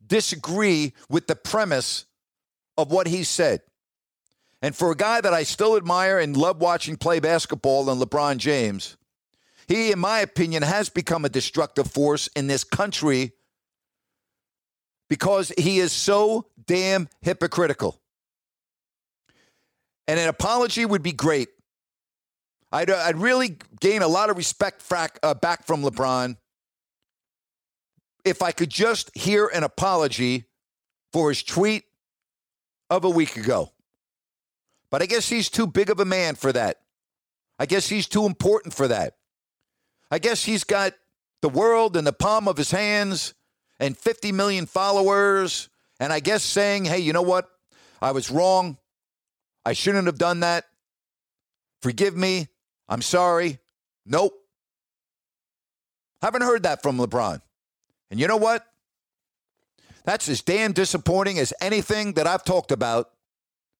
disagree 0.06 0.94
with 1.10 1.28
the 1.28 1.36
premise 1.36 2.06
of 2.78 2.92
what 2.92 3.08
he 3.08 3.24
said. 3.24 3.62
And 4.62 4.76
for 4.76 4.92
a 4.92 4.96
guy 4.96 5.22
that 5.22 5.34
I 5.34 5.44
still 5.44 5.78
admire 5.78 6.20
and 6.20 6.36
love 6.36 6.60
watching 6.60 6.98
play 6.98 7.20
basketball 7.20 7.90
and 7.90 8.02
LeBron 8.02 8.38
James, 8.38 8.98
he, 9.68 9.92
in 9.92 10.00
my 10.00 10.20
opinion, 10.20 10.64
has 10.64 10.90
become 10.90 11.26
a 11.26 11.30
destructive 11.30 11.90
force 11.92 12.28
in 12.36 12.48
this 12.48 12.64
country 12.64 13.34
because 15.10 15.52
he 15.58 15.80
is 15.80 15.92
so 15.92 16.48
damn 16.66 17.08
hypocritical. 17.22 18.02
And 20.08 20.20
an 20.20 20.28
apology 20.28 20.86
would 20.86 21.04
be 21.04 21.12
great. 21.12 21.50
I'd, 22.72 22.90
uh, 22.90 23.02
I'd 23.06 23.18
really 23.18 23.58
gain 23.80 24.02
a 24.02 24.08
lot 24.08 24.30
of 24.30 24.38
respect 24.38 24.88
frac, 24.88 25.18
uh, 25.24 25.34
back 25.34 25.66
from 25.66 25.84
LeBron 25.84 26.38
if 28.24 28.42
I 28.42 28.52
could 28.52 28.70
just 28.70 29.16
hear 29.16 29.48
an 29.48 29.64
apology 29.64 30.46
for 31.14 31.30
his 31.30 31.44
tweet 31.44 31.86
of 32.90 33.06
a 33.06 33.10
week 33.10 33.38
ago. 33.38 33.72
But 34.90 35.02
I 35.02 35.06
guess 35.06 35.30
he's 35.30 35.50
too 35.50 35.68
big 35.68 35.90
of 35.90 36.00
a 36.00 36.06
man 36.06 36.36
for 36.36 36.52
that. 36.52 36.82
I 37.60 37.66
guess 37.66 37.88
he's 37.88 38.08
too 38.08 38.26
important 38.26 38.74
for 38.74 38.88
that. 38.88 39.14
I 40.12 40.20
guess 40.20 40.44
he's 40.44 40.64
got 40.64 40.94
the 41.42 41.50
world 41.50 41.96
in 41.96 42.04
the 42.04 42.14
palm 42.14 42.48
of 42.48 42.58
his 42.58 42.72
hands 42.72 43.34
and 43.80 43.98
50 43.98 44.32
million 44.32 44.66
followers. 44.66 45.70
And 46.00 46.12
I 46.12 46.20
guess 46.20 46.44
saying, 46.44 46.86
hey, 46.86 47.00
you 47.00 47.14
know 47.14 47.22
what? 47.22 47.50
I 48.02 48.12
was 48.12 48.30
wrong. 48.30 48.78
I 49.66 49.74
shouldn't 49.74 50.06
have 50.06 50.18
done 50.18 50.42
that. 50.42 50.66
Forgive 51.82 52.16
me. 52.16 52.48
I'm 52.88 53.02
sorry. 53.02 53.60
Nope. 54.06 54.34
Haven't 56.22 56.44
heard 56.44 56.64
that 56.64 56.82
from 56.82 56.98
LeBron. 56.98 57.42
And 58.12 58.20
you 58.20 58.28
know 58.28 58.38
what? 58.38 58.66
That's 60.04 60.30
as 60.30 60.42
damn 60.42 60.72
disappointing 60.72 61.40
as 61.40 61.54
anything 61.60 62.14
that 62.14 62.28
I've 62.28 62.44
talked 62.44 62.72
about 62.72 63.10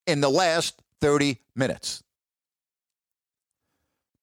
in 0.06 0.20
the 0.20 0.28
last 0.30 0.82
30 1.00 1.38
minutes. 1.54 2.02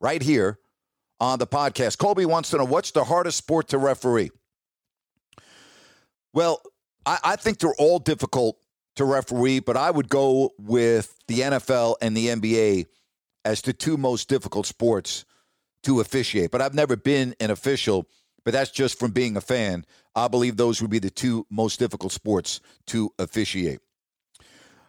right 0.00 0.22
here 0.22 0.58
on 1.18 1.38
the 1.38 1.46
podcast. 1.46 1.98
Colby 1.98 2.26
wants 2.26 2.50
to 2.50 2.58
know 2.58 2.64
what's 2.64 2.90
the 2.90 3.04
hardest 3.04 3.38
sport 3.38 3.68
to 3.68 3.78
referee? 3.78 4.30
Well, 6.32 6.62
I, 7.06 7.18
I 7.24 7.36
think 7.36 7.58
they're 7.58 7.74
all 7.78 7.98
difficult 7.98 8.56
to 8.96 9.04
referee, 9.04 9.60
but 9.60 9.76
I 9.76 9.90
would 9.90 10.08
go 10.08 10.50
with 10.58 11.16
the 11.28 11.40
NFL 11.40 11.96
and 12.00 12.16
the 12.16 12.28
NBA 12.28 12.86
as 13.44 13.62
the 13.62 13.72
two 13.72 13.96
most 13.96 14.28
difficult 14.28 14.66
sports 14.66 15.24
to 15.84 16.00
officiate. 16.00 16.50
But 16.50 16.60
I've 16.60 16.74
never 16.74 16.96
been 16.96 17.34
an 17.40 17.50
official, 17.50 18.06
but 18.44 18.52
that's 18.52 18.70
just 18.70 18.98
from 18.98 19.12
being 19.12 19.36
a 19.36 19.40
fan. 19.40 19.84
I 20.14 20.28
believe 20.28 20.56
those 20.56 20.82
would 20.82 20.90
be 20.90 20.98
the 20.98 21.10
two 21.10 21.46
most 21.50 21.78
difficult 21.78 22.12
sports 22.12 22.60
to 22.88 23.12
officiate. 23.18 23.80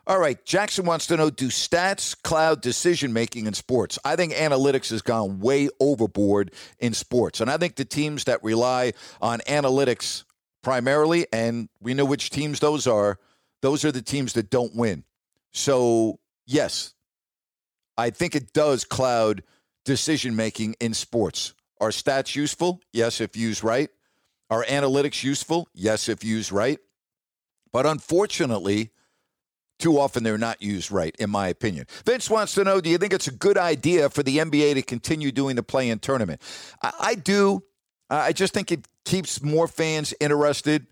All 0.08 0.20
right, 0.20 0.44
Jackson 0.46 0.86
wants 0.86 1.08
to 1.08 1.18
know 1.18 1.30
do 1.30 1.50
stats 1.50 2.20
cloud 2.24 2.62
decision 2.62 3.14
making 3.14 3.46
in 3.46 3.54
sports? 3.54 4.00
I 4.04 4.16
think 4.16 4.34
analytics 4.34 4.90
has 4.90 5.02
gone 5.02 5.40
way 5.40 5.70
overboard 5.80 6.54
in 6.80 6.94
sports. 6.94 7.40
And 7.40 7.52
I 7.52 7.58
think 7.58 7.76
the 7.76 7.86
teams 7.86 8.24
that 8.24 8.44
rely 8.44 8.94
on 9.22 9.40
analytics 9.42 10.24
primarily, 10.64 11.28
and 11.32 11.70
we 11.80 11.94
know 11.94 12.06
which 12.06 12.32
teams 12.32 12.60
those 12.60 12.88
are, 12.88 13.20
those 13.62 13.86
are 13.86 13.92
the 13.92 14.02
teams 14.02 14.34
that 14.34 14.50
don't 14.50 14.76
win. 14.76 15.04
So, 15.54 16.20
yes, 16.48 16.96
I 17.98 18.10
think 18.10 18.36
it 18.36 18.54
does 18.54 18.84
cloud 18.84 19.44
decision 19.86 20.36
making 20.36 20.76
in 20.80 20.96
sports. 20.96 21.54
Are 21.80 21.90
stats 21.90 22.36
useful? 22.36 22.82
Yes, 22.92 23.22
if 23.22 23.36
used 23.36 23.64
right. 23.64 23.90
Are 24.50 24.64
analytics 24.66 25.24
useful? 25.24 25.68
Yes, 25.74 26.10
if 26.10 26.24
used 26.24 26.52
right. 26.52 26.80
But 27.72 27.86
unfortunately, 27.86 28.92
too 29.82 30.00
often 30.00 30.24
they're 30.24 30.38
not 30.38 30.62
used 30.62 30.92
right, 30.92 31.16
in 31.18 31.30
my 31.30 31.48
opinion. 31.48 31.88
Vince 32.06 32.30
wants 32.30 32.54
to 32.54 32.64
know 32.64 32.80
Do 32.80 32.90
you 32.90 32.98
think 32.98 33.14
it's 33.14 33.28
a 33.28 33.34
good 33.34 33.58
idea 33.58 34.10
for 34.10 34.24
the 34.24 34.38
NBA 34.38 34.76
to 34.76 34.82
continue 34.82 35.32
doing 35.32 35.56
the 35.56 35.64
play 35.64 35.90
in 35.90 36.00
tournament? 36.00 36.42
I, 36.82 36.94
I 37.00 37.16
do. 37.16 37.64
I 38.10 38.34
just 38.34 38.54
think 38.54 38.72
it 38.72 38.88
keeps 39.06 39.42
more 39.42 39.68
fans 39.68 40.14
interested 40.20 40.88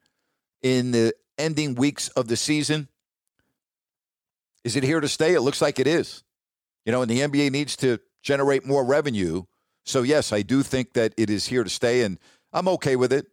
in 0.62 0.92
the 0.92 1.14
ending 1.38 1.76
weeks 1.76 2.08
of 2.10 2.28
the 2.28 2.36
season. 2.36 2.88
Is 4.64 4.76
it 4.76 4.84
here 4.84 5.00
to 5.00 5.08
stay? 5.08 5.34
It 5.34 5.42
looks 5.42 5.62
like 5.62 5.80
it 5.80 5.88
is. 5.88 6.24
You 6.86 6.92
know, 6.92 7.02
and 7.02 7.12
the 7.12 7.20
NBA 7.20 7.52
needs 7.52 7.76
to 7.78 8.00
generate 8.22 8.66
more 8.66 8.84
revenue. 8.84 9.44
So, 9.86 10.02
yes, 10.02 10.32
I 10.34 10.42
do 10.42 10.64
think 10.64 10.94
that 10.94 11.14
it 11.18 11.30
is 11.30 11.48
here 11.48 11.64
to 11.64 11.70
stay, 11.70 12.04
and 12.04 12.18
I'm 12.54 12.68
okay 12.70 12.96
with 12.96 13.14
it. 13.14 13.28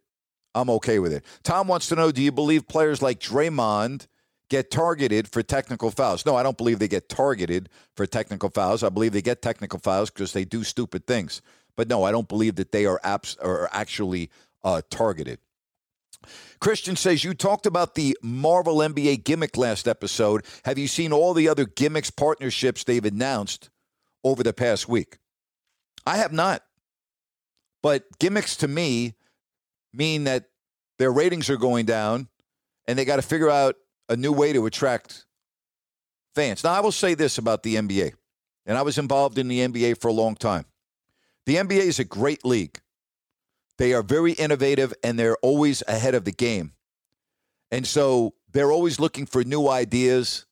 I'm 0.53 0.69
okay 0.71 0.99
with 0.99 1.13
it. 1.13 1.23
Tom 1.43 1.67
wants 1.67 1.87
to 1.89 1.95
know 1.95 2.11
Do 2.11 2.21
you 2.21 2.31
believe 2.31 2.67
players 2.67 3.01
like 3.01 3.19
Draymond 3.19 4.07
get 4.49 4.71
targeted 4.71 5.27
for 5.27 5.43
technical 5.43 5.91
fouls? 5.91 6.25
No, 6.25 6.35
I 6.35 6.43
don't 6.43 6.57
believe 6.57 6.79
they 6.79 6.87
get 6.87 7.09
targeted 7.09 7.69
for 7.95 8.05
technical 8.05 8.49
fouls. 8.49 8.83
I 8.83 8.89
believe 8.89 9.13
they 9.13 9.21
get 9.21 9.41
technical 9.41 9.79
fouls 9.79 10.09
because 10.09 10.33
they 10.33 10.45
do 10.45 10.63
stupid 10.63 11.05
things. 11.07 11.41
But 11.75 11.87
no, 11.87 12.03
I 12.03 12.11
don't 12.11 12.27
believe 12.27 12.55
that 12.55 12.71
they 12.71 12.85
are, 12.85 12.99
apps, 13.03 13.37
are 13.43 13.69
actually 13.71 14.29
uh, 14.63 14.81
targeted. 14.89 15.39
Christian 16.59 16.95
says, 16.95 17.23
You 17.23 17.33
talked 17.33 17.65
about 17.65 17.95
the 17.95 18.17
Marvel 18.21 18.77
NBA 18.77 19.23
gimmick 19.23 19.57
last 19.57 19.87
episode. 19.87 20.45
Have 20.65 20.77
you 20.77 20.87
seen 20.87 21.13
all 21.13 21.33
the 21.33 21.47
other 21.47 21.65
gimmicks 21.65 22.09
partnerships 22.09 22.83
they've 22.83 23.05
announced 23.05 23.69
over 24.23 24.43
the 24.43 24.53
past 24.53 24.89
week? 24.89 25.19
I 26.05 26.17
have 26.17 26.31
not. 26.31 26.63
But 27.83 28.05
gimmicks 28.19 28.55
to 28.57 28.67
me 28.67 29.13
mean 29.93 30.23
that 30.23 30.49
their 30.97 31.11
ratings 31.11 31.49
are 31.49 31.57
going 31.57 31.85
down 31.85 32.27
and 32.87 32.97
they 32.97 33.05
got 33.05 33.17
to 33.17 33.21
figure 33.21 33.49
out 33.49 33.75
a 34.09 34.15
new 34.15 34.31
way 34.31 34.53
to 34.53 34.65
attract 34.65 35.25
fans. 36.35 36.63
Now, 36.63 36.73
I 36.73 36.79
will 36.79 36.91
say 36.91 37.13
this 37.13 37.37
about 37.37 37.63
the 37.63 37.75
NBA, 37.75 38.13
and 38.65 38.77
I 38.77 38.81
was 38.81 38.97
involved 38.97 39.37
in 39.37 39.47
the 39.47 39.59
NBA 39.59 39.99
for 39.99 40.07
a 40.07 40.13
long 40.13 40.35
time. 40.35 40.65
The 41.45 41.55
NBA 41.55 41.79
is 41.79 41.99
a 41.99 42.03
great 42.03 42.45
league. 42.45 42.79
They 43.77 43.93
are 43.93 44.03
very 44.03 44.33
innovative 44.33 44.93
and 45.03 45.17
they're 45.17 45.37
always 45.37 45.83
ahead 45.87 46.15
of 46.15 46.25
the 46.25 46.31
game. 46.31 46.73
And 47.71 47.85
so 47.87 48.33
they're 48.51 48.71
always 48.71 48.99
looking 48.99 49.25
for 49.25 49.43
new 49.43 49.67
ideas 49.67 50.45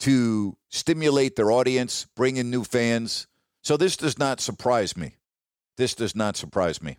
to 0.00 0.56
stimulate 0.68 1.36
their 1.36 1.50
audience, 1.50 2.06
bring 2.14 2.36
in 2.36 2.50
new 2.50 2.64
fans. 2.64 3.26
So 3.62 3.76
this 3.76 3.96
does 3.96 4.18
not 4.18 4.40
surprise 4.40 4.96
me. 4.96 5.16
This 5.76 5.94
does 5.94 6.14
not 6.14 6.36
surprise 6.36 6.82
me. 6.82 6.98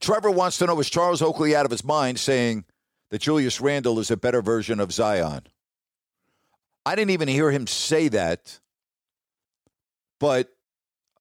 Trevor 0.00 0.30
wants 0.30 0.58
to 0.58 0.66
know 0.66 0.78
is 0.78 0.90
Charles 0.90 1.22
Oakley 1.22 1.56
out 1.56 1.64
of 1.64 1.70
his 1.70 1.84
mind 1.84 2.20
saying 2.20 2.64
that 3.12 3.20
Julius 3.20 3.60
Randle 3.60 3.98
is 3.98 4.10
a 4.10 4.16
better 4.16 4.40
version 4.40 4.80
of 4.80 4.90
Zion? 4.90 5.42
I 6.86 6.94
didn't 6.96 7.10
even 7.10 7.28
hear 7.28 7.50
him 7.50 7.66
say 7.66 8.08
that, 8.08 8.58
but 10.18 10.48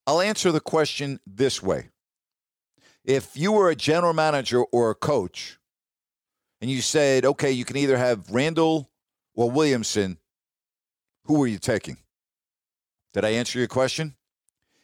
I'll 0.08 0.22
answer 0.22 0.54
the 0.54 0.62
question 0.62 1.20
this 1.28 1.62
way. 1.62 1.90
If 3.04 3.36
you 3.36 3.52
were 3.52 3.70
a 3.70 3.76
general 3.76 4.14
manager 4.14 4.64
or 4.64 4.90
a 4.90 4.96
coach 4.96 5.60
and 6.62 6.72
you 6.72 6.82
said, 6.82 7.26
okay, 7.26 7.52
you 7.52 7.66
can 7.66 7.76
either 7.76 7.98
have 7.98 8.32
Randle 8.32 8.90
or 9.36 9.52
Williamson, 9.52 10.18
who 11.26 11.44
are 11.44 11.48
you 11.48 11.60
taking? 11.60 11.98
Did 13.14 13.26
I 13.26 13.32
answer 13.32 13.60
your 13.60 13.68
question? 13.68 14.16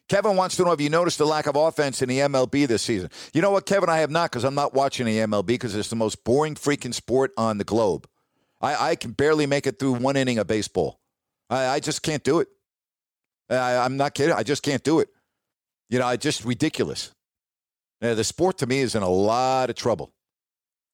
Kevin 0.09 0.37
wants 0.37 0.55
to 0.55 0.63
know 0.63 0.71
if 0.71 0.79
you 0.79 0.89
noticed 0.89 1.17
the 1.17 1.25
lack 1.25 1.47
of 1.47 1.55
offense 1.55 2.01
in 2.01 2.07
the 2.07 2.19
MLB 2.19 2.67
this 2.67 2.81
season. 2.81 3.09
You 3.33 3.41
know 3.41 3.51
what, 3.51 3.65
Kevin? 3.65 3.89
I 3.89 3.99
have 3.99 4.09
not 4.09 4.31
because 4.31 4.45
I'm 4.45 4.55
not 4.55 4.73
watching 4.73 5.05
the 5.05 5.17
MLB 5.17 5.47
because 5.47 5.75
it's 5.75 5.89
the 5.89 5.95
most 5.97 6.23
boring 6.23 6.55
freaking 6.55 6.93
sport 6.93 7.31
on 7.37 7.57
the 7.57 7.65
globe. 7.65 8.07
I, 8.61 8.91
I 8.91 8.95
can 8.95 9.11
barely 9.11 9.45
make 9.45 9.67
it 9.67 9.79
through 9.79 9.93
one 9.93 10.15
inning 10.15 10.37
of 10.37 10.47
baseball. 10.47 10.99
I, 11.49 11.67
I 11.67 11.79
just 11.79 12.03
can't 12.03 12.23
do 12.23 12.39
it. 12.39 12.47
I, 13.49 13.77
I'm 13.77 13.97
not 13.97 14.13
kidding. 14.13 14.33
I 14.33 14.43
just 14.43 14.63
can't 14.63 14.83
do 14.83 14.99
it. 14.99 15.09
You 15.89 15.99
know, 15.99 16.05
I 16.05 16.17
just 16.17 16.43
ridiculous. 16.43 17.11
Yeah, 18.01 18.13
the 18.13 18.23
sport 18.23 18.59
to 18.59 18.67
me 18.67 18.79
is 18.79 18.95
in 18.95 19.03
a 19.03 19.09
lot 19.09 19.69
of 19.69 19.75
trouble. 19.75 20.13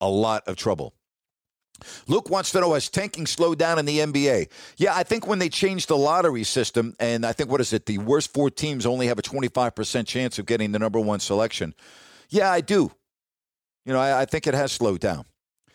A 0.01 0.09
lot 0.09 0.43
of 0.47 0.55
trouble. 0.55 0.93
Luke 2.07 2.29
wants 2.29 2.51
to 2.51 2.59
know 2.59 2.73
has 2.73 2.89
tanking 2.89 3.25
slowed 3.25 3.59
down 3.59 3.79
in 3.79 3.85
the 3.85 3.99
NBA? 3.99 4.49
Yeah, 4.77 4.95
I 4.95 5.03
think 5.03 5.27
when 5.27 5.39
they 5.39 5.49
changed 5.49 5.89
the 5.89 5.97
lottery 5.97 6.43
system, 6.43 6.95
and 6.99 7.25
I 7.25 7.33
think 7.33 7.49
what 7.49 7.61
is 7.61 7.73
it, 7.73 7.85
the 7.85 7.97
worst 7.97 8.33
four 8.33 8.49
teams 8.49 8.85
only 8.85 9.07
have 9.07 9.19
a 9.19 9.23
25% 9.23 10.07
chance 10.07 10.39
of 10.39 10.45
getting 10.45 10.71
the 10.71 10.79
number 10.79 10.99
one 10.99 11.19
selection. 11.19 11.73
Yeah, 12.29 12.51
I 12.51 12.61
do. 12.61 12.91
You 13.85 13.93
know, 13.93 13.99
I, 13.99 14.21
I 14.21 14.25
think 14.25 14.47
it 14.47 14.53
has 14.53 14.71
slowed 14.71 15.01
down. 15.01 15.25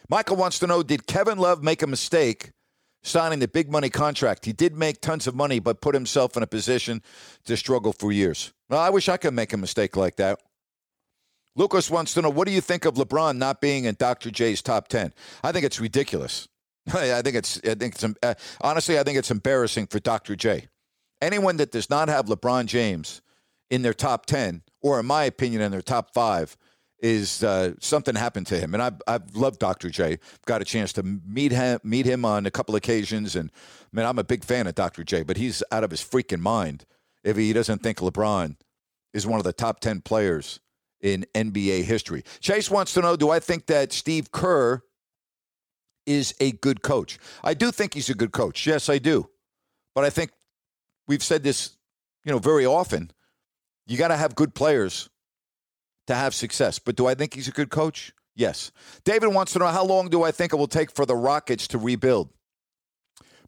Michael 0.09 0.37
wants 0.37 0.59
to 0.61 0.67
know 0.67 0.83
Did 0.83 1.07
Kevin 1.07 1.39
Love 1.39 1.63
make 1.63 1.83
a 1.83 1.87
mistake 1.87 2.51
signing 3.03 3.41
the 3.41 3.49
big 3.49 3.71
money 3.71 3.91
contract? 3.91 4.47
He 4.47 4.53
did 4.53 4.75
make 4.75 5.01
tons 5.01 5.27
of 5.27 5.35
money, 5.35 5.59
but 5.59 5.81
put 5.81 5.95
himself 5.95 6.37
in 6.37 6.43
a 6.43 6.47
position 6.47 7.03
to 7.45 7.57
struggle 7.57 7.93
for 7.93 8.11
years. 8.11 8.53
Well, 8.71 8.81
I 8.81 8.91
wish 8.91 9.09
I 9.09 9.19
could 9.19 9.35
make 9.35 9.53
a 9.53 9.59
mistake 9.59 9.97
like 9.97 10.17
that. 10.17 10.41
Lucas 11.59 11.91
wants 11.91 12.15
to 12.15 12.23
know 12.23 12.31
what 12.31 12.47
do 12.47 12.55
you 12.55 12.61
think 12.61 12.85
of 12.85 12.95
LeBron 12.95 13.37
not 13.37 13.61
being 13.61 13.85
in 13.85 13.97
Dr. 13.99 14.31
J's 14.31 14.63
top 14.63 14.87
10? 14.87 15.13
I 15.43 15.51
think 15.51 15.65
it's 15.65 15.81
ridiculous. 15.81 16.47
I 16.95 17.21
think 17.21 17.35
it's, 17.35 17.61
I 17.65 17.75
think 17.75 17.97
it's, 17.97 18.05
uh, 18.23 18.35
honestly, 18.61 18.97
I 18.97 19.03
think 19.03 19.19
it's 19.19 19.33
embarrassing 19.33 19.89
for 19.89 19.99
Dr. 19.99 20.37
J. 20.37 20.69
Anyone 21.21 21.57
that 21.57 21.73
does 21.73 21.91
not 21.91 22.09
have 22.09 22.27
LeBron 22.27 22.67
James 22.67 23.23
in 23.71 23.83
their 23.83 23.93
top 23.93 24.27
10, 24.27 24.63
or 24.83 25.01
in 25.01 25.07
my 25.07 25.25
opinion, 25.25 25.61
in 25.61 25.73
their 25.73 25.83
top 25.83 26.15
five, 26.15 26.57
is 27.01 27.43
uh, 27.43 27.73
something 27.81 28.15
happened 28.15 28.47
to 28.47 28.59
him. 28.59 28.73
And 28.73 28.81
I've, 28.81 29.03
I've 29.09 29.35
loved 29.35 29.59
Dr. 29.59 29.91
J. 29.91 30.21
Got 30.47 30.63
a 30.63 30.65
chance 30.65 30.93
to 30.93 31.03
meet 31.03 31.51
him, 31.51 31.81
meet 31.83 32.07
him 32.07 32.25
on 32.25 32.47
a 32.47 32.53
couple 32.53 32.77
occasions. 32.77 33.35
And 33.35 33.51
man, 33.93 34.07
I'm 34.07 34.19
a 34.21 34.25
big 34.25 34.45
fan 34.45 34.69
of 34.69 34.77
Dr. 34.77 35.03
J, 35.03 35.25
but 35.25 35.37
he's 35.37 35.65
out 35.73 35.83
of 35.83 35.91
his 35.91 36.03
freaking 36.03 36.41
mind 36.41 36.85
if 37.25 37.37
he 37.37 37.53
doesn't 37.53 37.83
think 37.83 37.99
LeBron 37.99 38.57
is 39.13 39.27
one 39.27 39.41
of 39.41 39.45
the 39.45 39.53
top 39.53 39.81
10 39.81 40.03
players 40.03 40.61
in 41.01 41.27
NBA 41.35 41.85
history. 41.85 42.25
Chase 42.41 42.71
wants 42.71 42.95
to 42.95 43.01
know 43.01 43.17
Do 43.17 43.31
I 43.31 43.41
think 43.41 43.67
that 43.67 43.93
Steve 43.93 44.33
Kerr 44.33 44.83
is 46.07 46.35
a 46.41 46.53
good 46.53 46.83
coach? 46.83 47.19
I 47.43 47.55
do 47.55 47.71
think 47.71 47.95
he's 47.95 48.11
a 48.11 48.15
good 48.15 48.33
coach. 48.33 48.67
Yes, 48.67 48.89
I 48.89 48.99
do. 48.99 49.29
But 49.95 50.05
I 50.05 50.11
think 50.11 50.31
we've 51.07 51.23
said 51.23 51.43
this, 51.43 51.77
you 52.25 52.33
know, 52.33 52.39
very 52.39 52.67
often. 52.67 53.11
You 53.87 53.97
got 53.97 54.09
to 54.09 54.17
have 54.17 54.35
good 54.35 54.55
players 54.55 55.09
to 56.09 56.15
have 56.15 56.35
success. 56.35 56.79
But 56.79 56.97
do 56.97 57.07
I 57.07 57.15
think 57.15 57.35
he's 57.35 57.49
a 57.49 57.53
good 57.53 57.71
coach? 57.71 58.13
Yes. 58.35 58.71
David 59.05 59.29
wants 59.29 59.53
to 59.55 59.59
know 59.59 59.67
how 59.67 59.85
long 59.85 60.09
do 60.09 60.23
I 60.23 60.31
think 60.31 60.53
it 60.53 60.57
will 60.57 60.69
take 60.69 60.93
for 60.93 61.07
the 61.07 61.17
Rockets 61.17 61.69
to 61.69 61.79
rebuild? 61.79 62.31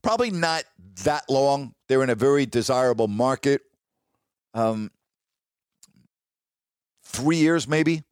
Probably 0.03 0.31
not 0.31 0.65
that 1.05 1.25
long. 1.29 1.75
They're 1.89 2.03
in 2.03 2.11
a 2.11 2.15
very 2.15 2.47
desirable 2.47 3.07
market. 3.07 3.63
Um, 4.55 4.91
three 7.11 7.37
years, 7.37 7.69
maybe. 7.69 8.03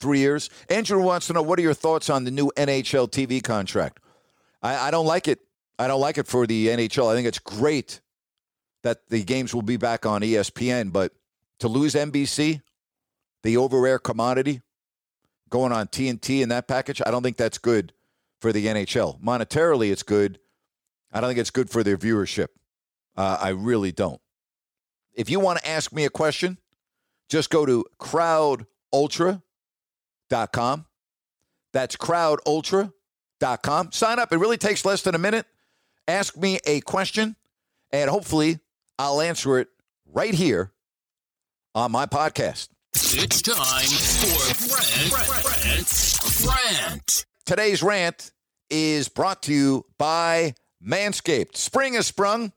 Three 0.00 0.18
years. 0.18 0.50
Andrew 0.68 1.00
wants 1.00 1.28
to 1.28 1.32
know 1.32 1.42
what 1.42 1.58
are 1.58 1.62
your 1.62 1.74
thoughts 1.74 2.10
on 2.10 2.24
the 2.24 2.30
new 2.30 2.50
NHL 2.56 3.08
TV 3.10 3.42
contract? 3.42 4.00
I, 4.62 4.88
I 4.88 4.90
don't 4.90 5.06
like 5.06 5.28
it. 5.28 5.40
I 5.78 5.88
don't 5.88 6.00
like 6.00 6.18
it 6.18 6.26
for 6.26 6.46
the 6.46 6.68
NHL. 6.68 7.10
I 7.10 7.14
think 7.14 7.26
it's 7.26 7.38
great 7.38 8.00
that 8.82 9.08
the 9.08 9.24
games 9.24 9.54
will 9.54 9.62
be 9.62 9.76
back 9.76 10.04
on 10.04 10.20
ESPN, 10.20 10.92
but 10.92 11.12
to 11.60 11.68
lose 11.68 11.94
NBC, 11.94 12.60
the 13.42 13.56
over 13.56 13.86
air 13.86 13.98
commodity, 13.98 14.60
going 15.48 15.72
on 15.72 15.86
TNT 15.86 16.42
in 16.42 16.50
that 16.50 16.68
package, 16.68 17.00
I 17.04 17.10
don't 17.10 17.22
think 17.22 17.36
that's 17.36 17.58
good 17.58 17.92
for 18.40 18.52
the 18.52 18.66
NHL. 18.66 19.20
Monetarily, 19.22 19.90
it's 19.90 20.02
good. 20.02 20.38
I 21.12 21.20
don't 21.20 21.30
think 21.30 21.38
it's 21.38 21.50
good 21.50 21.70
for 21.70 21.82
their 21.82 21.96
viewership. 21.96 22.48
Uh, 23.16 23.38
I 23.40 23.50
really 23.50 23.92
don't. 23.92 24.20
If 25.14 25.30
you 25.30 25.40
want 25.40 25.60
to 25.60 25.68
ask 25.68 25.92
me 25.92 26.04
a 26.04 26.10
question, 26.10 26.58
just 27.28 27.50
go 27.50 27.66
to 27.66 27.84
crowdultra.com. 28.00 30.86
That's 31.72 31.96
crowdultra.com. 31.96 33.92
Sign 33.92 34.18
up. 34.18 34.32
It 34.32 34.38
really 34.38 34.58
takes 34.58 34.84
less 34.84 35.02
than 35.02 35.14
a 35.14 35.18
minute. 35.18 35.46
Ask 36.06 36.36
me 36.36 36.58
a 36.66 36.80
question, 36.80 37.36
and 37.90 38.10
hopefully 38.10 38.58
I'll 38.98 39.20
answer 39.20 39.58
it 39.58 39.68
right 40.12 40.34
here 40.34 40.72
on 41.74 41.92
my 41.92 42.06
podcast. 42.06 42.68
It's 42.94 43.42
time 43.42 43.86
for 43.86 44.74
Rant, 44.74 45.64
Rant, 45.64 46.46
Rant. 46.46 47.26
Today's 47.44 47.82
rant 47.82 48.30
is 48.70 49.08
brought 49.08 49.42
to 49.44 49.52
you 49.52 49.84
by 49.98 50.54
Manscaped. 50.84 51.56
Spring 51.56 51.94
has 51.94 52.06
sprung, 52.06 52.52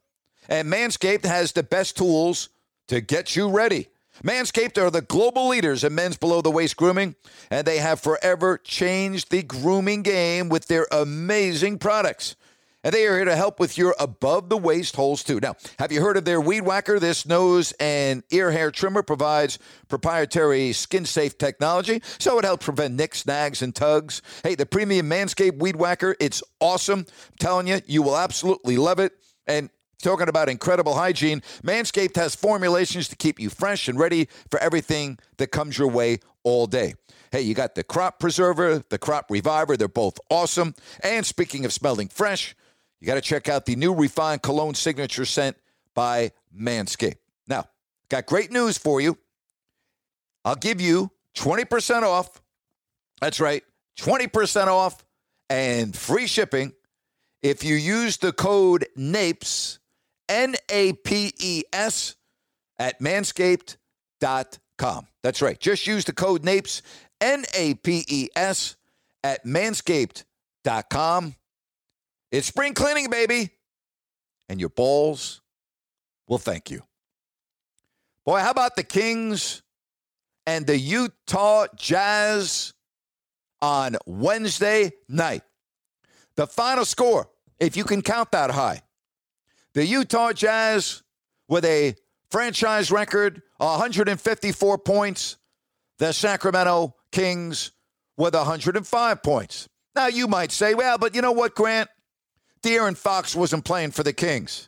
and 0.47 0.71
Manscaped 0.71 1.25
has 1.25 1.53
the 1.53 1.63
best 1.63 1.97
tools 1.97 2.49
to 2.87 3.01
get 3.01 3.35
you 3.35 3.49
ready. 3.49 3.87
Manscaped 4.23 4.77
are 4.77 4.89
the 4.89 5.01
global 5.01 5.47
leaders 5.47 5.83
in 5.83 5.93
men's 5.95 6.17
below 6.17 6.41
the 6.41 6.51
waist 6.51 6.77
grooming, 6.77 7.15
and 7.49 7.65
they 7.65 7.77
have 7.77 7.99
forever 7.99 8.57
changed 8.57 9.31
the 9.31 9.43
grooming 9.43 10.01
game 10.01 10.49
with 10.49 10.67
their 10.67 10.87
amazing 10.91 11.77
products. 11.77 12.35
And 12.83 12.93
they 12.93 13.05
are 13.05 13.15
here 13.15 13.25
to 13.25 13.35
help 13.35 13.59
with 13.59 13.77
your 13.77 13.95
above 13.99 14.49
the 14.49 14.57
waist 14.57 14.95
holes 14.95 15.23
too. 15.23 15.39
Now, 15.41 15.55
have 15.77 15.91
you 15.91 15.99
heard 15.99 16.15
of 16.15 16.25
their 16.25 16.39
Weed 16.39 16.61
Whacker? 16.61 16.99
This 16.99 17.25
nose 17.25 17.73
and 17.79 18.23
ear 18.31 18.51
hair 18.51 18.71
trimmer 18.71 19.03
provides 19.03 19.59
proprietary 19.89 20.71
skin 20.73 21.05
safe 21.05 21.37
technology, 21.37 22.01
so 22.17 22.39
it 22.39 22.45
helps 22.45 22.65
prevent 22.65 22.93
nicks, 22.93 23.19
snags, 23.19 23.61
and 23.61 23.75
tugs. 23.75 24.21
Hey, 24.43 24.55
the 24.55 24.65
premium 24.65 25.09
Manscaped 25.09 25.59
Weed 25.59 25.75
Whacker, 25.75 26.15
it's 26.19 26.41
awesome. 26.59 26.99
I'm 26.99 27.37
telling 27.39 27.67
you, 27.67 27.81
you 27.87 28.03
will 28.03 28.17
absolutely 28.17 28.77
love 28.77 28.99
it. 28.99 29.13
And 29.47 29.69
Talking 30.01 30.29
about 30.29 30.47
incredible 30.47 30.93
hygiene, 30.93 31.41
Manscaped 31.63 32.15
has 32.17 32.35
formulations 32.35 33.07
to 33.07 33.15
keep 33.15 33.39
you 33.39 33.49
fresh 33.49 33.87
and 33.87 33.99
ready 33.99 34.27
for 34.51 34.59
everything 34.59 35.17
that 35.37 35.47
comes 35.47 35.77
your 35.77 35.87
way 35.87 36.19
all 36.43 36.67
day. 36.67 36.93
Hey, 37.31 37.41
you 37.41 37.55
got 37.55 37.75
the 37.75 37.83
Crop 37.83 38.19
Preserver, 38.19 38.83
the 38.89 38.99
Crop 38.99 39.25
Reviver. 39.29 39.75
They're 39.75 39.87
both 39.87 40.19
awesome. 40.29 40.75
And 41.01 41.25
speaking 41.25 41.65
of 41.65 41.73
smelling 41.73 42.09
fresh, 42.09 42.55
you 42.99 43.07
got 43.07 43.15
to 43.15 43.21
check 43.21 43.49
out 43.49 43.65
the 43.65 43.75
new 43.75 43.93
refined 43.93 44.43
cologne 44.43 44.75
signature 44.75 45.25
scent 45.25 45.57
by 45.95 46.31
Manscaped. 46.55 47.17
Now, 47.47 47.65
got 48.09 48.27
great 48.27 48.51
news 48.51 48.77
for 48.77 49.01
you. 49.01 49.17
I'll 50.45 50.55
give 50.55 50.79
you 50.79 51.11
20% 51.35 52.03
off. 52.03 52.41
That's 53.19 53.39
right, 53.39 53.63
20% 53.99 54.67
off 54.67 55.03
and 55.49 55.95
free 55.95 56.27
shipping 56.27 56.73
if 57.41 57.63
you 57.63 57.75
use 57.75 58.17
the 58.17 58.31
code 58.31 58.87
NAPES 58.95 59.79
N 60.29 60.55
A 60.69 60.93
P 60.93 61.33
E 61.39 61.63
S, 61.73 62.15
at 62.79 62.99
manscaped.com. 62.99 65.07
That's 65.23 65.41
right. 65.41 65.59
Just 65.59 65.87
use 65.87 66.05
the 66.05 66.13
code 66.13 66.43
NAPES, 66.43 66.81
N 67.21 67.45
A 67.55 67.73
P 67.75 68.03
E 68.07 68.29
S, 68.35 68.75
at 69.23 69.45
manscaped.com. 69.45 71.35
It's 72.31 72.47
spring 72.47 72.73
cleaning, 72.73 73.09
baby. 73.09 73.51
And 74.49 74.59
your 74.59 74.69
balls 74.69 75.41
will 76.27 76.37
thank 76.37 76.71
you. 76.71 76.83
Boy, 78.25 78.39
how 78.39 78.51
about 78.51 78.75
the 78.75 78.83
Kings 78.83 79.61
and 80.45 80.67
the 80.67 80.77
Utah 80.77 81.67
Jazz 81.75 82.73
on 83.61 83.97
Wednesday 84.05 84.91
night? 85.07 85.43
The 86.35 86.47
final 86.47 86.85
score, 86.85 87.29
if 87.59 87.75
you 87.75 87.83
can 87.83 88.01
count 88.01 88.31
that 88.31 88.51
high, 88.51 88.81
the 89.77 89.85
Utah 89.85 90.33
Jazz 90.33 91.03
with 91.47 91.63
a 91.63 91.93
franchise 92.31 92.89
record 92.89 93.43
154 93.57 94.79
points. 94.79 95.37
The 95.99 96.13
Sacramento 96.13 96.95
Kings 97.11 97.73
with 98.17 98.33
105 98.33 99.21
points. 99.21 99.69
Now, 99.95 100.07
you 100.07 100.27
might 100.27 100.51
say, 100.51 100.73
well, 100.73 100.97
but 100.97 101.13
you 101.13 101.21
know 101.21 101.31
what, 101.31 101.53
Grant? 101.53 101.91
De'Aaron 102.63 102.97
Fox 102.97 103.35
wasn't 103.35 103.65
playing 103.65 103.91
for 103.91 104.01
the 104.01 104.13
Kings. 104.13 104.67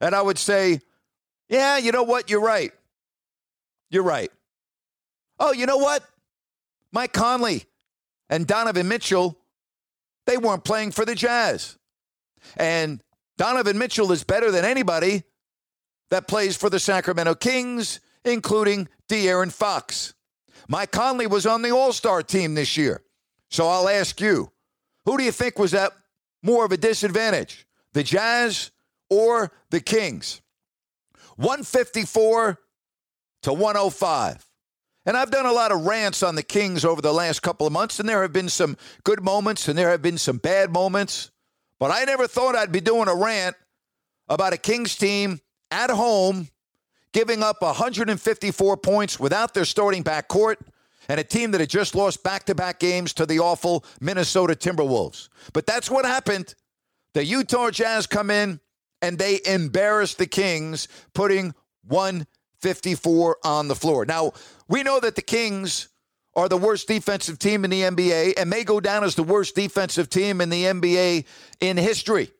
And 0.00 0.14
I 0.14 0.22
would 0.22 0.38
say, 0.38 0.80
yeah, 1.50 1.76
you 1.76 1.92
know 1.92 2.04
what? 2.04 2.30
You're 2.30 2.40
right. 2.40 2.72
You're 3.90 4.02
right. 4.02 4.30
Oh, 5.38 5.52
you 5.52 5.66
know 5.66 5.76
what? 5.76 6.02
Mike 6.90 7.12
Conley 7.12 7.66
and 8.30 8.46
Donovan 8.46 8.88
Mitchell, 8.88 9.38
they 10.26 10.38
weren't 10.38 10.64
playing 10.64 10.92
for 10.92 11.04
the 11.04 11.14
Jazz. 11.14 11.76
And 12.56 13.02
Donovan 13.38 13.78
Mitchell 13.78 14.12
is 14.12 14.24
better 14.24 14.50
than 14.50 14.64
anybody 14.64 15.22
that 16.10 16.26
plays 16.26 16.56
for 16.56 16.68
the 16.68 16.80
Sacramento 16.80 17.36
Kings, 17.36 18.00
including 18.24 18.88
De'Aaron 19.08 19.52
Fox. 19.52 20.12
Mike 20.68 20.90
Conley 20.90 21.28
was 21.28 21.46
on 21.46 21.62
the 21.62 21.70
All 21.70 21.92
Star 21.92 22.22
team 22.22 22.54
this 22.54 22.76
year. 22.76 23.02
So 23.48 23.66
I'll 23.68 23.88
ask 23.88 24.20
you, 24.20 24.50
who 25.06 25.16
do 25.16 25.22
you 25.22 25.32
think 25.32 25.58
was 25.58 25.72
at 25.72 25.92
more 26.42 26.64
of 26.64 26.72
a 26.72 26.76
disadvantage, 26.76 27.66
the 27.92 28.02
Jazz 28.02 28.72
or 29.08 29.52
the 29.70 29.80
Kings? 29.80 30.42
154 31.36 32.58
to 33.42 33.52
105. 33.52 34.44
And 35.06 35.16
I've 35.16 35.30
done 35.30 35.46
a 35.46 35.52
lot 35.52 35.70
of 35.70 35.86
rants 35.86 36.24
on 36.24 36.34
the 36.34 36.42
Kings 36.42 36.84
over 36.84 37.00
the 37.00 37.14
last 37.14 37.40
couple 37.40 37.66
of 37.66 37.72
months, 37.72 38.00
and 38.00 38.08
there 38.08 38.20
have 38.22 38.32
been 38.32 38.48
some 38.48 38.76
good 39.04 39.22
moments 39.22 39.68
and 39.68 39.78
there 39.78 39.90
have 39.90 40.02
been 40.02 40.18
some 40.18 40.38
bad 40.38 40.70
moments. 40.72 41.30
But 41.78 41.90
I 41.90 42.04
never 42.04 42.26
thought 42.26 42.56
I'd 42.56 42.72
be 42.72 42.80
doing 42.80 43.08
a 43.08 43.14
rant 43.14 43.56
about 44.28 44.52
a 44.52 44.56
Kings 44.56 44.96
team 44.96 45.40
at 45.70 45.90
home 45.90 46.48
giving 47.12 47.42
up 47.42 47.62
154 47.62 48.76
points 48.76 49.18
without 49.18 49.54
their 49.54 49.64
starting 49.64 50.04
backcourt 50.04 50.56
and 51.08 51.18
a 51.18 51.24
team 51.24 51.52
that 51.52 51.60
had 51.60 51.70
just 51.70 51.94
lost 51.94 52.22
back 52.22 52.44
to 52.44 52.54
back 52.54 52.78
games 52.78 53.14
to 53.14 53.26
the 53.26 53.38
awful 53.38 53.84
Minnesota 54.00 54.54
Timberwolves. 54.54 55.28
But 55.52 55.66
that's 55.66 55.90
what 55.90 56.04
happened. 56.04 56.54
The 57.14 57.24
Utah 57.24 57.70
Jazz 57.70 58.06
come 58.06 58.30
in 58.30 58.60
and 59.00 59.18
they 59.18 59.40
embarrass 59.46 60.14
the 60.14 60.26
Kings, 60.26 60.88
putting 61.14 61.54
154 61.86 63.38
on 63.44 63.68
the 63.68 63.74
floor. 63.74 64.04
Now, 64.04 64.32
we 64.68 64.82
know 64.82 65.00
that 65.00 65.14
the 65.14 65.22
Kings 65.22 65.88
are 66.38 66.48
the 66.48 66.56
worst 66.56 66.86
defensive 66.86 67.36
team 67.40 67.64
in 67.64 67.70
the 67.70 67.82
NBA 67.82 68.34
and 68.38 68.48
may 68.48 68.62
go 68.62 68.78
down 68.78 69.02
as 69.02 69.16
the 69.16 69.24
worst 69.24 69.56
defensive 69.56 70.08
team 70.08 70.40
in 70.40 70.50
the 70.50 70.66
NBA 70.66 71.24
in 71.58 71.76
history. 71.76 72.30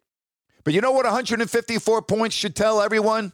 But 0.63 0.73
you 0.73 0.81
know 0.81 0.93
what 0.93 1.05
154 1.05 2.03
points 2.03 2.37
should 2.37 2.55
tell 2.55 2.81
everyone? 2.81 3.33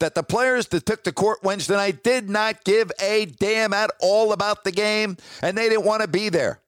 That 0.00 0.14
the 0.14 0.22
players 0.22 0.66
that 0.68 0.84
took 0.84 1.04
the 1.04 1.12
court 1.12 1.38
Wednesday 1.42 1.76
night 1.76 2.04
did 2.04 2.28
not 2.28 2.64
give 2.64 2.92
a 3.00 3.24
damn 3.24 3.72
at 3.72 3.92
all 3.98 4.32
about 4.32 4.64
the 4.64 4.72
game 4.72 5.16
and 5.40 5.56
they 5.56 5.70
didn't 5.70 5.86
want 5.86 6.02
to 6.02 6.08
be 6.08 6.28
there. 6.28 6.60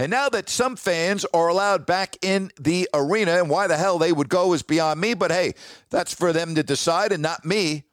And 0.00 0.10
now 0.10 0.28
that 0.30 0.48
some 0.48 0.74
fans 0.74 1.24
are 1.32 1.46
allowed 1.46 1.86
back 1.86 2.16
in 2.20 2.50
the 2.58 2.88
arena, 2.92 3.38
and 3.38 3.48
why 3.48 3.68
the 3.68 3.76
hell 3.76 3.98
they 3.98 4.12
would 4.12 4.28
go 4.28 4.54
is 4.54 4.62
beyond 4.62 5.00
me, 5.00 5.14
but 5.14 5.30
hey, 5.30 5.54
that's 5.90 6.14
for 6.14 6.32
them 6.32 6.56
to 6.56 6.64
decide 6.64 7.12
and 7.12 7.22
not 7.22 7.44
me. 7.44 7.84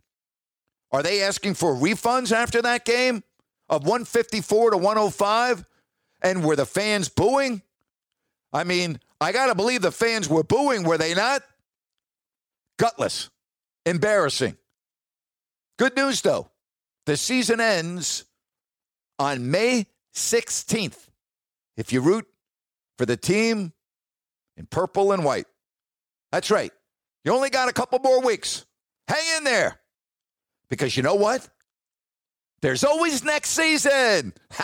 Are 0.92 1.04
they 1.04 1.22
asking 1.22 1.54
for 1.54 1.76
refunds 1.76 2.32
after 2.32 2.62
that 2.64 2.86
game 2.86 3.22
of 3.70 3.84
154 3.84 4.72
to 4.72 4.78
105? 4.78 5.66
And 6.22 6.44
were 6.44 6.56
the 6.56 6.66
fans 6.66 7.10
booing? 7.10 7.62
I 8.52 8.64
mean, 8.64 9.00
I 9.22 9.32
got 9.32 9.48
to 9.48 9.56
believe 9.56 9.82
the 9.82 9.92
fans 9.92 10.28
were 10.28 10.44
booing, 10.44 10.84
were 10.84 10.98
they 10.98 11.14
not? 11.14 11.44
Gutless. 12.78 13.30
Embarrassing. 13.86 14.58
Good 15.78 15.96
news, 15.96 16.22
though. 16.22 16.50
The 17.06 17.16
season 17.18 17.62
ends 17.62 18.26
on 19.18 19.50
May 19.50 19.86
16th. 20.14 21.08
If 21.78 21.94
you 21.94 22.02
root 22.02 22.28
for 22.98 23.06
the 23.06 23.18
team 23.18 23.74
in 24.58 24.66
purple 24.66 25.12
and 25.14 25.24
white, 25.24 25.48
that's 26.32 26.52
right. 26.52 26.72
You 27.24 27.34
only 27.34 27.50
got 27.50 27.70
a 27.70 27.74
couple 27.74 28.00
more 28.00 28.22
weeks. 28.22 28.66
Hang 29.08 29.38
in 29.38 29.44
there. 29.44 29.80
Because 30.70 30.96
you 30.96 31.04
know 31.04 31.16
what? 31.16 31.48
There's 32.62 32.84
always 32.84 33.24
next 33.24 33.52
season. 33.52 34.34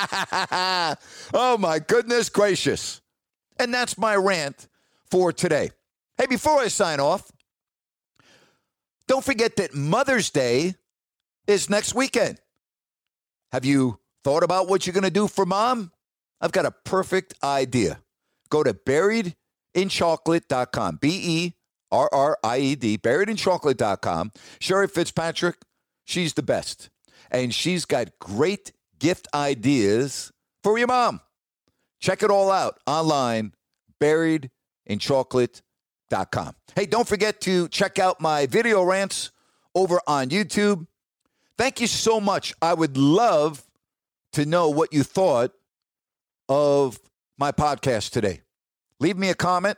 oh, 1.33 1.57
my 1.59 1.79
goodness 1.79 2.29
gracious. 2.29 3.01
And 3.57 3.73
that's 3.73 3.97
my 3.97 4.15
rant 4.15 4.67
for 5.09 5.31
today. 5.31 5.71
Hey, 6.17 6.25
before 6.27 6.59
I 6.59 6.67
sign 6.67 6.99
off, 6.99 7.31
don't 9.07 9.23
forget 9.23 9.55
that 9.57 9.73
Mother's 9.73 10.29
Day 10.29 10.75
is 11.47 11.69
next 11.69 11.95
weekend. 11.95 12.41
Have 13.51 13.63
you 13.65 13.99
thought 14.23 14.43
about 14.43 14.67
what 14.67 14.85
you're 14.85 14.93
going 14.93 15.03
to 15.03 15.11
do 15.11 15.27
for 15.27 15.45
mom? 15.45 15.91
I've 16.41 16.51
got 16.51 16.65
a 16.65 16.71
perfect 16.71 17.35
idea. 17.43 17.99
Go 18.49 18.63
to 18.63 18.73
berriedinchocolate.com. 18.73 20.97
B 21.01 21.21
E 21.23 21.53
R 21.91 22.09
R 22.11 22.37
I 22.43 22.57
E 22.57 22.75
D, 22.75 22.97
berriedinchocolate.com. 22.97 24.31
Sherry 24.59 24.87
Fitzpatrick, 24.87 25.57
she's 26.03 26.33
the 26.33 26.43
best. 26.43 26.89
And 27.35 27.53
she's 27.53 27.83
got 27.83 28.17
great 28.19 28.71
gift 28.97 29.27
ideas 29.33 30.31
for 30.63 30.77
your 30.77 30.87
mom. 30.87 31.19
Check 31.99 32.23
it 32.23 32.31
all 32.31 32.49
out 32.49 32.79
online, 32.87 33.51
berriedinchocolate.com. 34.01 36.55
Hey, 36.75 36.85
don't 36.85 37.05
forget 37.07 37.41
to 37.41 37.67
check 37.67 37.99
out 37.99 38.21
my 38.21 38.45
video 38.45 38.83
rants 38.83 39.31
over 39.75 39.99
on 40.07 40.29
YouTube. 40.29 40.87
Thank 41.57 41.81
you 41.81 41.87
so 41.87 42.21
much. 42.21 42.53
I 42.61 42.73
would 42.73 42.95
love 42.95 43.65
to 44.33 44.45
know 44.45 44.69
what 44.69 44.93
you 44.93 45.03
thought 45.03 45.51
of 46.47 46.99
my 47.37 47.51
podcast 47.51 48.11
today. 48.11 48.43
Leave 48.99 49.17
me 49.17 49.29
a 49.29 49.35
comment. 49.35 49.77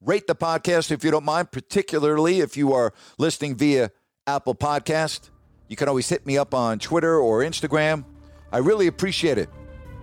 Rate 0.00 0.26
the 0.26 0.34
podcast 0.34 0.90
if 0.90 1.04
you 1.04 1.10
don't 1.10 1.26
mind, 1.26 1.52
particularly 1.52 2.40
if 2.40 2.56
you 2.56 2.72
are 2.72 2.94
listening 3.18 3.54
via 3.54 3.90
Apple 4.26 4.54
Podcast. 4.54 5.28
You 5.74 5.76
can 5.76 5.88
always 5.88 6.08
hit 6.08 6.24
me 6.24 6.38
up 6.38 6.54
on 6.54 6.78
Twitter 6.78 7.18
or 7.18 7.40
Instagram. 7.40 8.04
I 8.52 8.58
really 8.58 8.86
appreciate 8.86 9.38
it. 9.38 9.48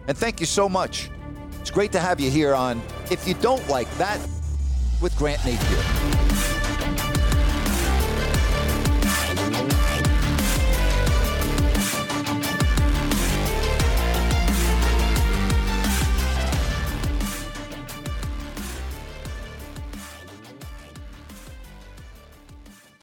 And 0.09 0.17
thank 0.17 0.41
you 0.41 0.45
so 0.45 0.67
much. 0.67 1.09
It's 1.61 1.71
great 1.71 1.93
to 1.93 1.99
have 2.01 2.19
you 2.19 2.29
here 2.29 2.53
on 2.53 2.81
If 3.09 3.25
You 3.25 3.35
Don't 3.35 3.65
Like 3.69 3.89
That 3.97 4.19
with 4.99 5.15
Grant 5.17 5.39
Napear. 5.43 6.30